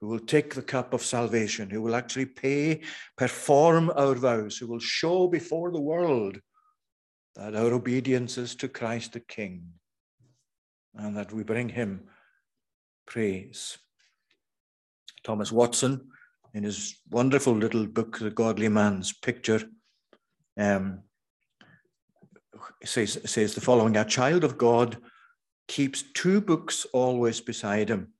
who 0.00 0.08
will 0.08 0.20
take 0.20 0.54
the 0.54 0.62
cup 0.62 0.94
of 0.94 1.02
salvation, 1.02 1.70
who 1.70 1.82
will 1.82 1.94
actually 1.94 2.26
pay, 2.26 2.80
perform 3.16 3.90
our 3.94 4.14
vows, 4.14 4.56
who 4.56 4.66
will 4.66 4.80
show 4.80 5.28
before 5.28 5.70
the 5.70 5.80
world 5.80 6.40
that 7.36 7.54
our 7.54 7.72
obedience 7.72 8.38
is 8.38 8.54
to 8.56 8.68
Christ 8.68 9.12
the 9.12 9.20
King, 9.20 9.64
and 10.94 11.16
that 11.16 11.32
we 11.32 11.42
bring 11.42 11.68
him 11.68 12.04
praise. 13.06 13.76
Thomas 15.24 15.50
Watson 15.50 16.08
in 16.54 16.62
his 16.62 17.00
wonderful 17.10 17.52
little 17.52 17.86
book, 17.86 18.18
The 18.18 18.30
Godly 18.30 18.68
Man's 18.68 19.12
Picture, 19.12 19.62
um, 20.56 21.00
says, 22.84 23.18
says 23.24 23.54
the 23.54 23.60
following 23.60 23.96
A 23.96 24.04
child 24.04 24.44
of 24.44 24.56
God 24.56 24.96
keeps 25.66 26.04
two 26.14 26.40
books 26.40 26.86
always 26.92 27.40
beside 27.40 27.88
him 27.88 28.12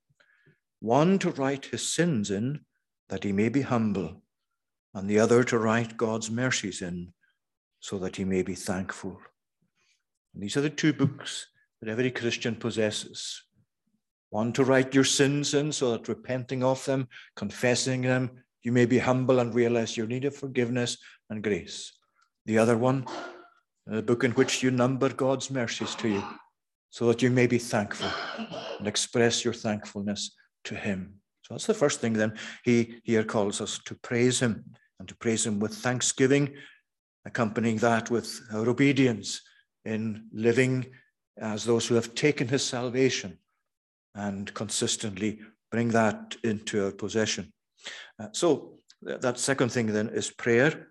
one 0.81 1.17
to 1.17 1.31
write 1.31 1.65
his 1.65 1.81
sins 1.81 2.29
in, 2.29 2.59
that 3.09 3.23
he 3.23 3.31
may 3.31 3.49
be 3.49 3.61
humble, 3.61 4.21
and 4.93 5.09
the 5.09 5.17
other 5.17 5.43
to 5.43 5.57
write 5.57 5.97
God's 5.97 6.29
mercies 6.29 6.81
in, 6.81 7.13
so 7.79 7.97
that 7.97 8.17
he 8.17 8.25
may 8.25 8.43
be 8.43 8.53
thankful. 8.53 9.19
And 10.33 10.43
these 10.43 10.57
are 10.57 10.61
the 10.61 10.69
two 10.69 10.93
books 10.93 11.47
that 11.81 11.89
every 11.89 12.11
Christian 12.11 12.55
possesses 12.55 13.41
one 14.35 14.51
to 14.51 14.65
write 14.65 14.93
your 14.93 15.05
sins 15.05 15.53
in 15.53 15.71
so 15.71 15.91
that 15.91 16.09
repenting 16.09 16.61
of 16.61 16.83
them, 16.83 17.07
confessing 17.37 18.01
them, 18.01 18.29
you 18.63 18.71
may 18.73 18.85
be 18.85 18.97
humble 18.97 19.39
and 19.39 19.55
realize 19.55 19.95
your 19.95 20.07
need 20.07 20.25
of 20.25 20.35
forgiveness 20.35 20.97
and 21.29 21.41
grace. 21.41 21.93
The 22.45 22.57
other 22.57 22.77
one, 22.77 23.05
the 23.87 24.01
book 24.01 24.25
in 24.25 24.31
which 24.31 24.61
you 24.61 24.71
number 24.71 25.07
God's 25.07 25.49
mercies 25.49 25.95
to 25.95 26.09
you 26.09 26.23
so 26.89 27.07
that 27.07 27.21
you 27.21 27.31
may 27.31 27.47
be 27.47 27.57
thankful 27.57 28.09
and 28.77 28.89
express 28.89 29.45
your 29.45 29.53
thankfulness 29.53 30.35
to 30.65 30.75
Him. 30.75 31.13
So 31.43 31.53
that's 31.53 31.67
the 31.67 31.73
first 31.73 32.01
thing 32.01 32.11
then. 32.11 32.33
He 32.65 32.95
here 33.03 33.23
calls 33.23 33.61
us 33.61 33.79
to 33.85 33.95
praise 33.95 34.41
Him 34.41 34.65
and 34.99 35.07
to 35.07 35.15
praise 35.15 35.45
Him 35.45 35.59
with 35.59 35.73
thanksgiving, 35.73 36.55
accompanying 37.23 37.77
that 37.77 38.11
with 38.11 38.41
our 38.53 38.67
obedience 38.67 39.39
in 39.85 40.27
living 40.33 40.87
as 41.37 41.63
those 41.63 41.87
who 41.87 41.95
have 41.95 42.15
taken 42.15 42.49
His 42.49 42.65
salvation 42.65 43.39
and 44.15 44.53
consistently 44.53 45.39
bring 45.71 45.89
that 45.89 46.35
into 46.43 46.85
our 46.85 46.91
possession. 46.91 47.51
Uh, 48.19 48.27
so 48.31 48.79
that 49.01 49.37
second 49.37 49.71
thing 49.71 49.87
then 49.87 50.09
is 50.09 50.31
prayer. 50.31 50.87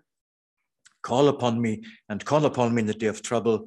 Call 1.01 1.27
upon 1.27 1.61
me 1.61 1.83
and 2.09 2.23
call 2.23 2.45
upon 2.45 2.73
me 2.73 2.81
in 2.81 2.87
the 2.87 2.93
day 2.93 3.07
of 3.07 3.21
trouble. 3.21 3.65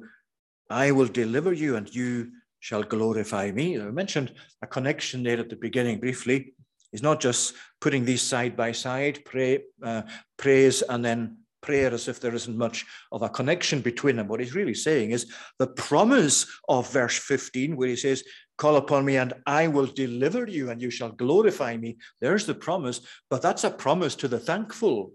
I 0.69 0.91
will 0.91 1.07
deliver 1.07 1.53
you 1.53 1.75
and 1.75 1.93
you 1.93 2.31
shall 2.59 2.83
glorify 2.83 3.51
me. 3.51 3.79
I 3.79 3.91
mentioned 3.91 4.33
a 4.61 4.67
connection 4.67 5.23
there 5.23 5.39
at 5.39 5.49
the 5.49 5.55
beginning 5.55 5.99
briefly. 5.99 6.53
He's 6.91 7.03
not 7.03 7.19
just 7.19 7.53
putting 7.81 8.03
these 8.03 8.21
side 8.21 8.57
by 8.57 8.71
side, 8.71 9.23
pray, 9.25 9.63
uh, 9.83 10.01
praise 10.37 10.81
and 10.81 11.05
then 11.05 11.37
prayer 11.61 11.93
as 11.93 12.07
if 12.07 12.19
there 12.19 12.33
isn't 12.33 12.57
much 12.57 12.85
of 13.11 13.21
a 13.21 13.29
connection 13.29 13.81
between 13.81 14.15
them. 14.15 14.27
What 14.27 14.39
he's 14.39 14.55
really 14.55 14.73
saying 14.73 15.11
is 15.11 15.31
the 15.59 15.67
promise 15.67 16.45
of 16.67 16.91
verse 16.91 17.17
15, 17.17 17.75
where 17.75 17.89
he 17.89 17.95
says, 17.95 18.23
Call 18.59 18.75
upon 18.75 19.05
me 19.05 19.15
and 19.15 19.33
I 19.45 19.67
will 19.67 19.85
deliver 19.85 20.45
you 20.45 20.69
and 20.69 20.81
you 20.81 20.91
shall 20.91 21.13
glorify 21.13 21.77
me. 21.77 21.97
There's 22.19 22.45
the 22.45 22.53
promise, 22.53 22.99
but 23.29 23.41
that's 23.41 23.63
a 23.63 23.71
promise 23.71 24.15
to 24.15 24.27
the 24.27 24.37
thankful. 24.37 25.13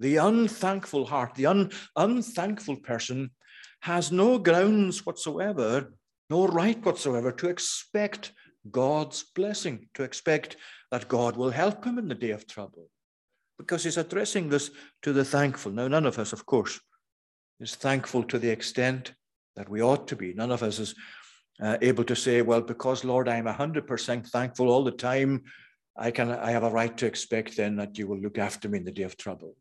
The 0.00 0.16
unthankful 0.16 1.06
heart, 1.06 1.36
the 1.36 1.46
un- 1.46 1.70
unthankful 1.94 2.78
person 2.78 3.30
has 3.82 4.10
no 4.10 4.38
grounds 4.38 5.06
whatsoever, 5.06 5.94
no 6.28 6.48
right 6.48 6.84
whatsoever 6.84 7.30
to 7.30 7.48
expect 7.48 8.32
God's 8.68 9.22
blessing, 9.22 9.88
to 9.94 10.02
expect 10.02 10.56
that 10.90 11.08
God 11.08 11.36
will 11.36 11.50
help 11.50 11.84
him 11.84 11.96
in 11.96 12.08
the 12.08 12.16
day 12.16 12.30
of 12.30 12.44
trouble 12.44 12.88
because 13.56 13.84
he's 13.84 13.98
addressing 13.98 14.48
this 14.48 14.72
to 15.02 15.12
the 15.12 15.24
thankful. 15.24 15.70
Now, 15.70 15.86
none 15.86 16.06
of 16.06 16.18
us, 16.18 16.32
of 16.32 16.44
course, 16.44 16.80
is 17.60 17.76
thankful 17.76 18.24
to 18.24 18.38
the 18.40 18.50
extent 18.50 19.14
that 19.54 19.68
we 19.68 19.80
ought 19.80 20.08
to 20.08 20.16
be. 20.16 20.32
None 20.34 20.50
of 20.50 20.62
us 20.64 20.80
is 20.80 20.94
uh, 21.62 21.78
able 21.82 22.04
to 22.04 22.16
say, 22.16 22.42
well, 22.42 22.60
because 22.60 23.04
Lord, 23.04 23.28
I'm 23.28 23.46
100% 23.46 24.28
thankful 24.28 24.68
all 24.68 24.84
the 24.84 24.90
time, 24.90 25.42
I 25.96 26.10
can 26.10 26.30
I 26.30 26.50
have 26.52 26.62
a 26.62 26.70
right 26.70 26.96
to 26.96 27.06
expect 27.06 27.56
then 27.56 27.76
that 27.76 27.98
you 27.98 28.06
will 28.06 28.18
look 28.18 28.38
after 28.38 28.68
me 28.68 28.78
in 28.78 28.84
the 28.84 28.92
day 28.92 29.02
of 29.02 29.16
trouble. 29.16 29.56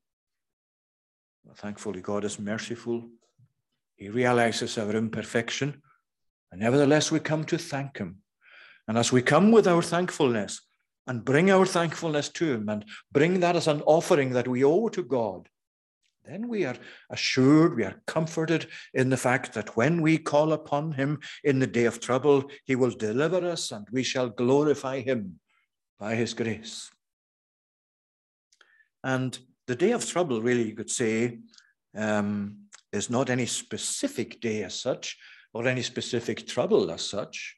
Well, 1.43 1.55
thankfully, 1.55 2.01
God 2.01 2.23
is 2.23 2.39
merciful. 2.39 3.09
He 3.95 4.09
realizes 4.09 4.77
our 4.77 4.91
imperfection, 4.91 5.81
and 6.51 6.61
nevertheless, 6.61 7.11
we 7.11 7.19
come 7.19 7.43
to 7.45 7.57
thank 7.57 7.97
Him. 7.97 8.19
And 8.87 8.97
as 8.97 9.11
we 9.11 9.21
come 9.21 9.51
with 9.51 9.67
our 9.67 9.81
thankfulness, 9.81 10.61
and 11.09 11.25
bring 11.25 11.49
our 11.49 11.65
thankfulness 11.65 12.29
to 12.29 12.53
Him 12.53 12.69
and 12.69 12.85
bring 13.11 13.39
that 13.39 13.55
as 13.55 13.67
an 13.67 13.81
offering 13.81 14.29
that 14.33 14.47
we 14.47 14.63
owe 14.63 14.89
to 14.89 15.03
God, 15.03 15.49
then 16.29 16.47
we 16.47 16.65
are 16.65 16.75
assured, 17.09 17.75
we 17.75 17.83
are 17.83 18.01
comforted 18.05 18.67
in 18.93 19.09
the 19.09 19.17
fact 19.17 19.53
that 19.53 19.75
when 19.75 20.01
we 20.01 20.17
call 20.17 20.53
upon 20.53 20.91
Him 20.91 21.19
in 21.43 21.59
the 21.59 21.67
day 21.67 21.85
of 21.85 21.99
trouble, 21.99 22.49
He 22.65 22.75
will 22.75 22.91
deliver 22.91 23.45
us 23.49 23.71
and 23.71 23.87
we 23.91 24.03
shall 24.03 24.29
glorify 24.29 25.01
Him 25.01 25.39
by 25.99 26.15
His 26.15 26.33
grace. 26.33 26.89
And 29.03 29.37
the 29.67 29.75
day 29.75 29.91
of 29.91 30.05
trouble, 30.05 30.41
really, 30.41 30.67
you 30.67 30.75
could 30.75 30.91
say, 30.91 31.39
um, 31.95 32.57
is 32.91 33.09
not 33.09 33.29
any 33.29 33.45
specific 33.45 34.41
day 34.41 34.63
as 34.63 34.73
such 34.73 35.17
or 35.53 35.67
any 35.67 35.81
specific 35.81 36.47
trouble 36.47 36.91
as 36.91 37.07
such. 37.07 37.55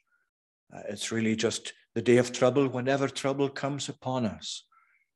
Uh, 0.74 0.82
it's 0.90 1.12
really 1.12 1.36
just 1.36 1.74
the 1.96 2.02
day 2.02 2.18
of 2.18 2.32
trouble 2.32 2.68
whenever 2.68 3.08
trouble 3.08 3.50
comes 3.50 3.90
upon 3.90 4.26
us. 4.26 4.66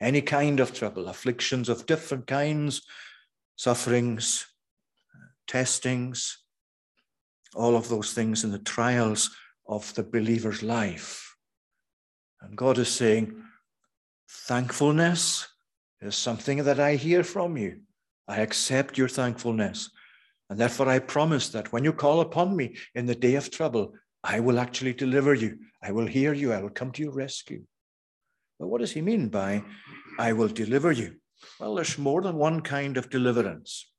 Any 0.01 0.21
kind 0.21 0.59
of 0.59 0.73
trouble, 0.73 1.07
afflictions 1.07 1.69
of 1.69 1.85
different 1.85 2.27
kinds, 2.27 2.81
sufferings, 3.55 4.45
testings, 5.47 6.37
all 7.55 7.75
of 7.75 7.89
those 7.89 8.13
things 8.13 8.43
in 8.43 8.51
the 8.51 8.59
trials 8.59 9.35
of 9.67 9.93
the 9.95 10.03
believer's 10.03 10.61
life. 10.61 11.35
And 12.41 12.57
God 12.57 12.77
is 12.77 12.89
saying, 12.89 13.41
thankfulness 14.29 15.47
is 16.01 16.15
something 16.15 16.63
that 16.63 16.79
I 16.79 16.95
hear 16.95 17.23
from 17.23 17.57
you. 17.57 17.81
I 18.27 18.41
accept 18.41 18.97
your 18.97 19.07
thankfulness. 19.07 19.89
And 20.49 20.59
therefore, 20.59 20.89
I 20.89 20.99
promise 20.99 21.49
that 21.49 21.71
when 21.71 21.83
you 21.83 21.93
call 21.93 22.21
upon 22.21 22.55
me 22.55 22.75
in 22.93 23.05
the 23.05 23.15
day 23.15 23.35
of 23.35 23.49
trouble, 23.49 23.93
I 24.23 24.39
will 24.39 24.59
actually 24.59 24.93
deliver 24.93 25.33
you. 25.33 25.57
I 25.81 25.91
will 25.91 26.05
hear 26.05 26.33
you. 26.33 26.51
I 26.51 26.61
will 26.61 26.69
come 26.69 26.91
to 26.91 27.01
your 27.01 27.13
rescue. 27.13 27.63
But 28.59 28.67
what 28.67 28.81
does 28.81 28.91
he 28.91 29.01
mean 29.01 29.29
by 29.29 29.63
I 30.19 30.33
will 30.33 30.47
deliver 30.47 30.91
you? 30.91 31.15
Well, 31.59 31.75
there's 31.75 31.97
more 31.97 32.21
than 32.21 32.35
one 32.35 32.61
kind 32.61 32.97
of 32.97 33.09
deliverance 33.09 33.91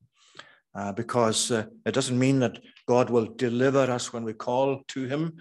uh, 0.75 0.93
because 0.93 1.51
uh, 1.51 1.67
it 1.85 1.93
doesn't 1.93 2.19
mean 2.19 2.39
that 2.41 2.59
God 2.87 3.11
will 3.11 3.27
deliver 3.35 3.91
us 3.91 4.13
when 4.13 4.25
we 4.25 4.35
call 4.35 4.83
to 4.89 5.05
him 5.05 5.37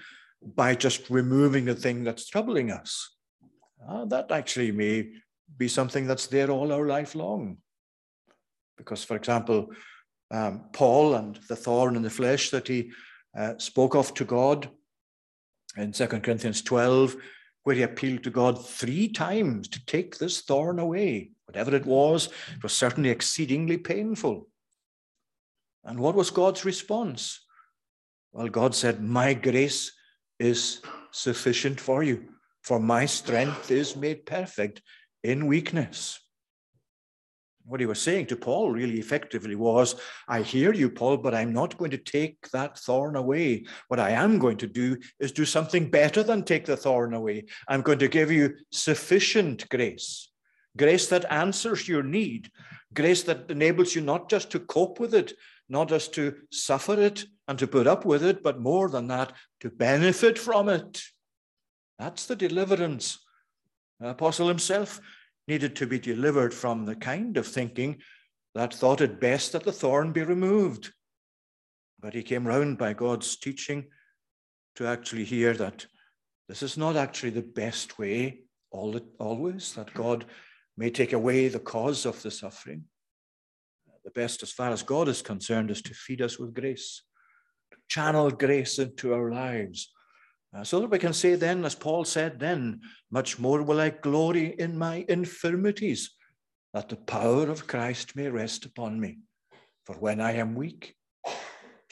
by 0.55 0.75
just 0.75 1.09
removing 1.09 1.65
the 1.65 1.75
thing 1.75 2.03
that's 2.03 2.27
troubling 2.27 2.71
us. 2.71 3.15
Uh, 3.87 4.05
that 4.05 4.31
actually 4.31 4.71
may 4.71 5.09
be 5.57 5.67
something 5.67 6.07
that's 6.07 6.27
there 6.27 6.49
all 6.49 6.71
our 6.71 6.85
life 6.85 7.15
long. 7.15 7.57
Because, 8.77 9.03
for 9.03 9.15
example, 9.15 9.67
um, 10.31 10.65
Paul 10.73 11.15
and 11.15 11.39
the 11.47 11.55
thorn 11.55 11.95
in 11.95 12.01
the 12.01 12.09
flesh 12.09 12.49
that 12.49 12.67
he 12.67 12.91
uh, 13.37 13.53
spoke 13.57 13.95
of 13.95 14.13
to 14.15 14.25
God 14.25 14.69
in 15.77 15.91
2 15.91 16.07
Corinthians 16.07 16.61
12, 16.61 17.15
where 17.63 17.75
he 17.75 17.83
appealed 17.83 18.23
to 18.23 18.29
God 18.29 18.65
three 18.65 19.07
times 19.07 19.67
to 19.69 19.85
take 19.85 20.17
this 20.17 20.41
thorn 20.41 20.79
away. 20.79 21.31
Whatever 21.55 21.77
it 21.77 21.85
was, 21.85 22.25
it 22.53 22.63
was 22.63 22.73
certainly 22.73 23.09
exceedingly 23.09 23.77
painful. 23.77 24.49
And 25.85 25.97
what 25.97 26.13
was 26.13 26.29
God's 26.29 26.65
response? 26.65 27.45
Well, 28.33 28.49
God 28.49 28.75
said, 28.75 29.01
My 29.01 29.33
grace 29.33 29.93
is 30.37 30.81
sufficient 31.11 31.79
for 31.79 32.03
you, 32.03 32.25
for 32.61 32.77
my 32.77 33.05
strength 33.05 33.71
is 33.71 33.95
made 33.95 34.25
perfect 34.25 34.81
in 35.23 35.47
weakness. 35.47 36.19
What 37.63 37.79
he 37.79 37.85
was 37.85 38.01
saying 38.01 38.25
to 38.27 38.35
Paul 38.35 38.71
really 38.71 38.99
effectively 38.99 39.55
was, 39.55 39.95
I 40.27 40.41
hear 40.41 40.73
you, 40.73 40.89
Paul, 40.89 41.15
but 41.15 41.33
I'm 41.33 41.53
not 41.53 41.77
going 41.77 41.91
to 41.91 41.97
take 41.97 42.49
that 42.51 42.77
thorn 42.77 43.15
away. 43.15 43.65
What 43.87 44.01
I 44.01 44.09
am 44.09 44.39
going 44.39 44.57
to 44.57 44.67
do 44.67 44.97
is 45.21 45.31
do 45.31 45.45
something 45.45 45.89
better 45.89 46.21
than 46.21 46.43
take 46.43 46.65
the 46.65 46.75
thorn 46.75 47.13
away. 47.13 47.45
I'm 47.69 47.81
going 47.81 47.99
to 47.99 48.09
give 48.09 48.29
you 48.29 48.55
sufficient 48.73 49.69
grace, 49.69 50.29
grace 50.77 51.07
that 51.07 51.31
answers 51.31 51.87
your 51.87 52.03
need, 52.03 52.51
grace 52.93 53.23
that 53.23 53.49
enables 53.49 53.95
you 53.95 54.01
not 54.01 54.29
just 54.29 54.51
to 54.51 54.59
cope 54.59 54.99
with 54.99 55.13
it, 55.13 55.33
not 55.69 55.89
just 55.89 56.13
to 56.13 56.35
suffer 56.51 56.99
it 56.99 57.25
and 57.47 57.57
to 57.59 57.67
put 57.67 57.87
up 57.87 58.05
with 58.05 58.23
it, 58.23 58.43
but 58.43 58.59
more 58.59 58.89
than 58.89 59.07
that, 59.07 59.33
to 59.59 59.69
benefit 59.69 60.37
from 60.37 60.69
it. 60.69 61.01
That's 61.99 62.25
the 62.25 62.35
deliverance. 62.35 63.19
The 63.99 64.09
apostle 64.09 64.47
himself 64.47 64.99
needed 65.47 65.75
to 65.77 65.87
be 65.87 65.99
delivered 65.99 66.53
from 66.53 66.85
the 66.85 66.95
kind 66.95 67.37
of 67.37 67.47
thinking 67.47 67.97
that 68.53 68.73
thought 68.73 69.01
it 69.01 69.19
best 69.19 69.51
that 69.51 69.63
the 69.63 69.71
thorn 69.71 70.11
be 70.11 70.23
removed. 70.23 70.91
But 71.99 72.13
he 72.13 72.23
came 72.23 72.47
round 72.47 72.77
by 72.77 72.93
God's 72.93 73.37
teaching 73.37 73.85
to 74.75 74.85
actually 74.85 75.23
hear 75.23 75.53
that 75.53 75.85
this 76.47 76.61
is 76.61 76.77
not 76.77 76.95
actually 76.95 77.31
the 77.31 77.41
best 77.41 77.97
way 77.97 78.41
all 78.71 78.99
always, 79.19 79.73
that 79.73 79.93
God 79.93 80.25
may 80.77 80.89
take 80.89 81.13
away 81.13 81.47
the 81.47 81.59
cause 81.59 82.05
of 82.05 82.21
the 82.21 82.31
suffering. 82.31 82.83
The 84.03 84.11
best, 84.11 84.43
as 84.43 84.51
far 84.51 84.69
as 84.69 84.83
God 84.83 85.07
is 85.07 85.23
concerned, 85.23 85.71
is 85.71 85.81
to 85.81 85.93
feed 85.93 86.21
us 86.21 86.37
with 86.37 86.53
grace, 86.53 87.01
to 87.71 87.77
channel 87.89 88.29
grace 88.29 88.77
into 88.77 89.13
our 89.13 89.31
lives, 89.31 89.91
uh, 90.55 90.63
so 90.63 90.79
that 90.79 90.91
we 90.91 90.99
can 90.99 91.13
say 91.13 91.35
then, 91.35 91.65
as 91.65 91.73
Paul 91.73 92.05
said 92.05 92.39
then, 92.39 92.81
much 93.09 93.39
more 93.39 93.63
will 93.63 93.81
I 93.81 93.89
glory 93.89 94.55
in 94.59 94.77
my 94.77 95.05
infirmities, 95.09 96.11
that 96.73 96.87
the 96.87 96.97
power 96.97 97.49
of 97.49 97.65
Christ 97.65 98.15
may 98.15 98.29
rest 98.29 98.65
upon 98.65 98.99
me. 98.99 99.17
For 99.85 99.95
when 99.95 100.21
I 100.21 100.33
am 100.33 100.55
weak, 100.55 100.95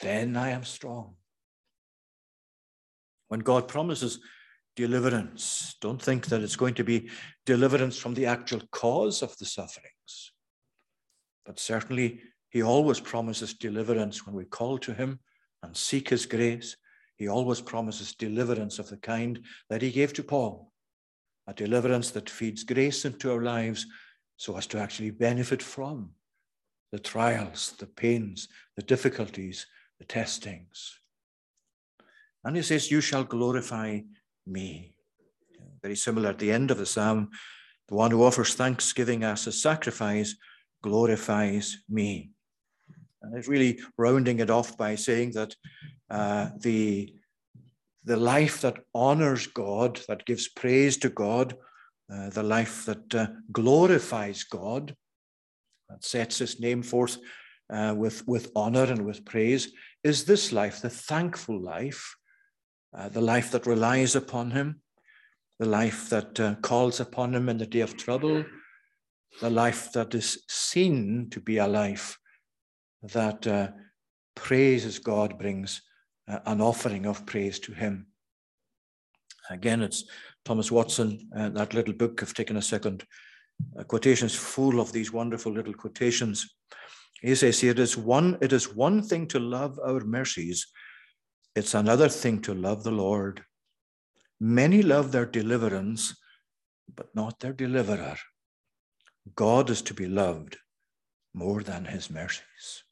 then 0.00 0.36
I 0.36 0.50
am 0.50 0.64
strong. 0.64 1.16
When 3.28 3.40
God 3.40 3.66
promises 3.66 4.20
deliverance, 4.76 5.76
don't 5.80 6.02
think 6.02 6.26
that 6.26 6.42
it's 6.42 6.56
going 6.56 6.74
to 6.74 6.84
be 6.84 7.10
deliverance 7.46 7.96
from 7.96 8.14
the 8.14 8.26
actual 8.26 8.60
cause 8.70 9.22
of 9.22 9.36
the 9.38 9.44
sufferings. 9.44 10.32
But 11.46 11.58
certainly, 11.60 12.20
He 12.50 12.62
always 12.62 13.00
promises 13.00 13.54
deliverance 13.54 14.26
when 14.26 14.34
we 14.34 14.44
call 14.44 14.78
to 14.78 14.94
Him 14.94 15.20
and 15.62 15.76
seek 15.76 16.08
His 16.08 16.26
grace 16.26 16.76
he 17.16 17.28
always 17.28 17.60
promises 17.60 18.14
deliverance 18.14 18.78
of 18.78 18.88
the 18.88 18.96
kind 18.96 19.40
that 19.70 19.82
he 19.82 19.90
gave 19.90 20.12
to 20.14 20.22
Paul, 20.22 20.72
a 21.46 21.54
deliverance 21.54 22.10
that 22.10 22.28
feeds 22.28 22.64
grace 22.64 23.04
into 23.04 23.32
our 23.32 23.42
lives 23.42 23.86
so 24.36 24.56
as 24.56 24.66
to 24.68 24.78
actually 24.78 25.10
benefit 25.10 25.62
from 25.62 26.10
the 26.90 26.98
trials, 26.98 27.74
the 27.78 27.86
pains, 27.86 28.48
the 28.76 28.82
difficulties, 28.82 29.66
the 29.98 30.04
testings. 30.04 30.98
And 32.44 32.56
he 32.56 32.62
says, 32.62 32.90
You 32.90 33.00
shall 33.00 33.24
glorify 33.24 34.00
me. 34.46 34.94
Very 35.82 35.96
similar 35.96 36.30
at 36.30 36.38
the 36.38 36.52
end 36.52 36.70
of 36.70 36.78
the 36.78 36.86
psalm. 36.86 37.30
The 37.88 37.94
one 37.94 38.10
who 38.10 38.24
offers 38.24 38.54
thanksgiving 38.54 39.22
as 39.22 39.46
a 39.46 39.52
sacrifice 39.52 40.34
glorifies 40.82 41.78
me. 41.88 42.30
And 43.22 43.36
it's 43.36 43.48
really 43.48 43.78
rounding 43.96 44.38
it 44.40 44.50
off 44.50 44.76
by 44.76 44.94
saying 44.94 45.32
that 45.32 45.54
uh, 46.10 46.50
the, 46.60 47.14
the 48.04 48.16
life 48.16 48.60
that 48.62 48.78
honors 48.94 49.46
God, 49.46 50.00
that 50.08 50.26
gives 50.26 50.48
praise 50.48 50.96
to 50.98 51.08
God, 51.08 51.56
uh, 52.12 52.30
the 52.30 52.42
life 52.42 52.84
that 52.84 53.14
uh, 53.14 53.26
glorifies 53.52 54.44
God, 54.44 54.94
that 55.88 56.04
sets 56.04 56.38
his 56.38 56.60
name 56.60 56.82
forth 56.82 57.18
uh, 57.70 57.94
with, 57.96 58.26
with 58.26 58.50
honor 58.54 58.84
and 58.84 59.04
with 59.04 59.24
praise, 59.24 59.72
is 60.02 60.24
this 60.24 60.52
life, 60.52 60.82
the 60.82 60.90
thankful 60.90 61.60
life, 61.60 62.14
uh, 62.96 63.08
the 63.08 63.20
life 63.20 63.50
that 63.50 63.66
relies 63.66 64.16
upon 64.16 64.50
him, 64.50 64.80
the 65.58 65.66
life 65.66 66.08
that 66.10 66.38
uh, 66.40 66.54
calls 66.56 67.00
upon 67.00 67.34
him 67.34 67.48
in 67.48 67.58
the 67.58 67.66
day 67.66 67.80
of 67.80 67.96
trouble, 67.96 68.44
the 69.40 69.50
life 69.50 69.92
that 69.92 70.14
is 70.14 70.44
seen 70.48 71.28
to 71.30 71.40
be 71.40 71.58
a 71.58 71.66
life 71.66 72.18
that 73.02 73.46
uh, 73.46 73.68
praises 74.34 74.98
God 74.98 75.38
brings 75.38 75.82
uh, 76.28 76.38
an 76.46 76.60
offering 76.60 77.06
of 77.06 77.26
praise 77.26 77.58
to 77.60 77.72
Him. 77.72 78.06
Again, 79.50 79.82
it's 79.82 80.04
Thomas 80.44 80.70
Watson, 80.70 81.28
uh, 81.36 81.50
that 81.50 81.74
little 81.74 81.94
book. 81.94 82.22
I've 82.22 82.34
taken 82.34 82.56
a 82.56 82.62
second. 82.62 83.04
Uh, 83.78 83.84
quotations 83.84 84.34
full 84.34 84.80
of 84.80 84.92
these 84.92 85.12
wonderful 85.12 85.52
little 85.52 85.74
quotations. 85.74 86.56
He 87.20 87.34
says 87.34 87.62
it 87.62 87.78
is 87.78 87.96
one, 87.96 88.38
it 88.40 88.52
is 88.52 88.74
one 88.74 89.02
thing 89.02 89.26
to 89.28 89.38
love 89.38 89.78
our 89.84 90.00
mercies, 90.00 90.66
it's 91.54 91.74
another 91.74 92.08
thing 92.08 92.40
to 92.42 92.54
love 92.54 92.82
the 92.82 92.90
Lord. 92.90 93.44
Many 94.40 94.82
love 94.82 95.12
their 95.12 95.26
deliverance, 95.26 96.16
but 96.94 97.14
not 97.14 97.40
their 97.40 97.52
deliverer. 97.52 98.16
God 99.34 99.70
is 99.70 99.82
to 99.82 99.94
be 99.94 100.06
loved 100.06 100.56
more 101.32 101.62
than 101.62 101.84
his 101.84 102.10
mercies. 102.10 102.84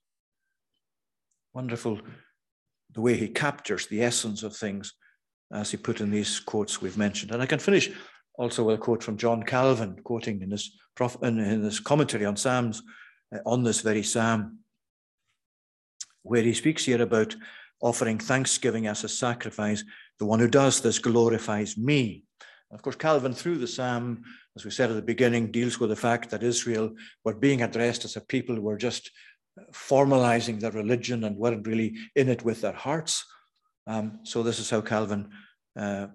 Wonderful 1.53 2.01
the 2.95 3.01
way 3.01 3.17
he 3.17 3.29
captures 3.29 3.87
the 3.87 4.03
essence 4.03 4.43
of 4.43 4.57
things 4.57 4.95
as 5.53 5.71
he 5.71 5.77
put 5.77 6.01
in 6.01 6.11
these 6.11 6.41
quotes 6.41 6.81
we've 6.81 6.97
mentioned. 6.97 7.31
And 7.31 7.43
I 7.43 7.47
can 7.47 7.59
finish 7.59 7.91
also 8.35 8.65
with 8.65 8.77
a 8.77 8.79
quote 8.79 9.03
from 9.03 9.17
John 9.17 9.43
Calvin, 9.43 9.99
quoting 10.05 10.43
in 10.43 10.51
his, 10.51 10.73
in 11.23 11.39
his 11.39 11.81
commentary 11.81 12.25
on 12.25 12.37
Psalms, 12.37 12.83
uh, 13.35 13.39
on 13.45 13.63
this 13.63 13.81
very 13.81 14.03
Psalm, 14.03 14.61
where 16.23 16.43
he 16.43 16.55
speaks 16.55 16.85
here 16.85 17.03
about 17.03 17.35
offering 17.83 18.19
thanksgiving 18.19 18.87
as 18.87 19.05
a 19.05 19.09
sacrifice. 19.09 19.85
The 20.19 20.27
one 20.27 20.39
who 20.39 20.49
does 20.49 20.81
this 20.81 20.99
glorifies 20.99 21.77
me. 21.77 22.25
Of 22.71 22.81
course, 22.81 22.97
Calvin, 22.97 23.35
through 23.35 23.59
the 23.59 23.67
Psalm, 23.67 24.23
as 24.57 24.65
we 24.65 24.71
said 24.71 24.89
at 24.89 24.97
the 24.97 25.03
beginning, 25.03 25.51
deals 25.51 25.79
with 25.79 25.91
the 25.91 25.97
fact 25.97 26.31
that 26.31 26.43
Israel 26.43 26.95
were 27.25 27.35
being 27.35 27.61
addressed 27.61 28.05
as 28.07 28.17
a 28.17 28.21
people 28.21 28.55
who 28.55 28.63
were 28.63 28.79
just 28.79 29.11
formalizing 29.73 30.59
their 30.59 30.71
religion 30.71 31.25
and 31.25 31.37
weren't 31.37 31.67
really 31.67 31.95
in 32.17 32.31
it 32.31 32.43
with 32.43 32.63
their 32.63 32.73
hearts. 32.73 33.27
Um, 33.87 34.21
so 34.23 34.43
this 34.43 34.59
is 34.59 34.71
how 34.71 34.81
Calvin 34.81 35.29
uh, 35.79 36.07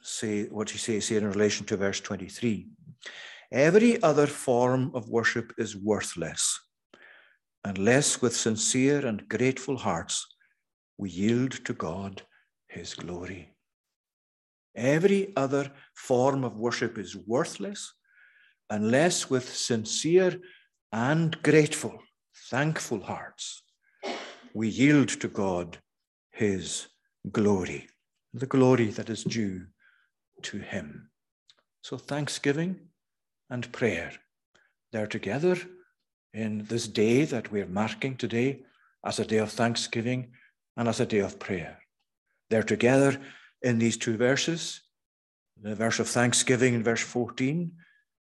say 0.00 0.44
what 0.44 0.70
he 0.70 0.78
says 0.78 1.08
here 1.08 1.18
in 1.18 1.30
relation 1.30 1.66
to 1.66 1.76
verse 1.76 2.00
23. 2.00 2.68
Every 3.50 4.00
other 4.02 4.26
form 4.26 4.92
of 4.94 5.08
worship 5.08 5.52
is 5.58 5.74
worthless 5.74 6.60
unless 7.64 8.22
with 8.22 8.36
sincere 8.36 9.04
and 9.04 9.28
grateful 9.28 9.76
hearts 9.76 10.26
we 10.98 11.10
yield 11.10 11.64
to 11.64 11.72
God 11.72 12.22
his 12.66 12.94
glory. 12.94 13.54
Every 14.74 15.32
other 15.36 15.72
form 15.94 16.44
of 16.44 16.56
worship 16.56 16.98
is 16.98 17.16
worthless 17.16 17.94
unless 18.68 19.30
with 19.30 19.48
sincere 19.52 20.38
and 20.92 21.40
grateful 21.42 21.98
thankful 22.50 23.00
hearts, 23.00 23.62
we 24.54 24.68
yield 24.68 25.08
to 25.08 25.28
God 25.28 25.78
his 26.30 26.86
glory, 27.30 27.88
the 28.32 28.46
glory 28.46 28.86
that 28.86 29.10
is 29.10 29.24
due 29.24 29.66
to 30.42 30.58
him. 30.58 31.10
So, 31.82 31.96
thanksgiving 31.98 32.76
and 33.50 33.70
prayer, 33.72 34.12
they're 34.92 35.06
together 35.06 35.56
in 36.32 36.64
this 36.68 36.86
day 36.86 37.24
that 37.24 37.50
we're 37.50 37.66
marking 37.66 38.16
today 38.16 38.62
as 39.04 39.18
a 39.18 39.24
day 39.24 39.38
of 39.38 39.50
thanksgiving 39.50 40.32
and 40.78 40.88
as 40.88 41.00
a 41.00 41.06
day 41.06 41.18
of 41.18 41.38
prayer. 41.38 41.78
They're 42.48 42.62
together 42.62 43.20
in 43.60 43.78
these 43.78 43.98
two 43.98 44.16
verses 44.16 44.80
the 45.60 45.74
verse 45.74 45.98
of 45.98 46.08
thanksgiving 46.08 46.74
in 46.74 46.84
verse 46.84 47.00
14, 47.02 47.72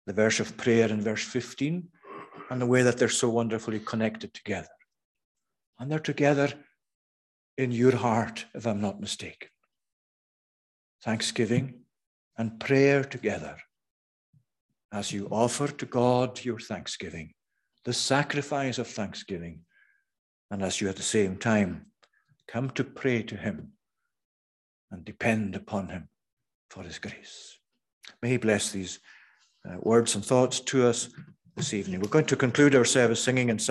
the 0.05 0.11
verse 0.11 0.41
of 0.41 0.57
prayer 0.57 0.89
in 0.89 1.01
verse 1.01 1.23
15 1.23 1.87
and 2.49 2.61
the 2.61 2.65
way 2.65 2.81
that 2.83 2.97
they're 2.97 3.07
so 3.07 3.29
wonderfully 3.29 3.79
connected 3.79 4.33
together. 4.33 4.67
And 5.79 5.89
they're 5.89 5.99
together 5.99 6.51
in 7.57 7.71
your 7.71 7.95
heart, 7.95 8.45
if 8.53 8.67
I'm 8.67 8.81
not 8.81 8.99
mistaken. 8.99 9.47
Thanksgiving 11.05 11.85
and 12.37 12.59
prayer 12.59 13.05
together 13.05 13.57
as 14.91 15.13
you 15.13 15.29
offer 15.31 15.69
to 15.69 15.85
God 15.85 16.43
your 16.43 16.59
thanksgiving, 16.59 17.33
the 17.85 17.93
sacrifice 17.93 18.77
of 18.77 18.87
thanksgiving, 18.87 19.61
and 20.49 20.61
as 20.61 20.81
you 20.81 20.89
at 20.89 20.97
the 20.97 21.01
same 21.01 21.37
time 21.37 21.90
come 22.51 22.69
to 22.71 22.83
pray 22.83 23.23
to 23.23 23.35
Him 23.37 23.71
and 24.91 25.05
depend 25.05 25.55
upon 25.55 25.87
Him 25.87 26.09
for 26.69 26.83
His 26.83 26.99
grace. 26.99 27.57
May 28.21 28.29
He 28.29 28.37
bless 28.37 28.71
these 28.71 28.99
uh, 29.67 29.77
words 29.79 30.15
and 30.15 30.25
thoughts 30.25 30.59
to 30.59 30.87
us 30.87 31.09
this 31.55 31.73
evening. 31.73 32.01
We're 32.01 32.09
going 32.09 32.25
to 32.25 32.35
conclude 32.35 32.75
our 32.75 32.85
service 32.85 33.23
singing 33.23 33.49
in 33.49 33.57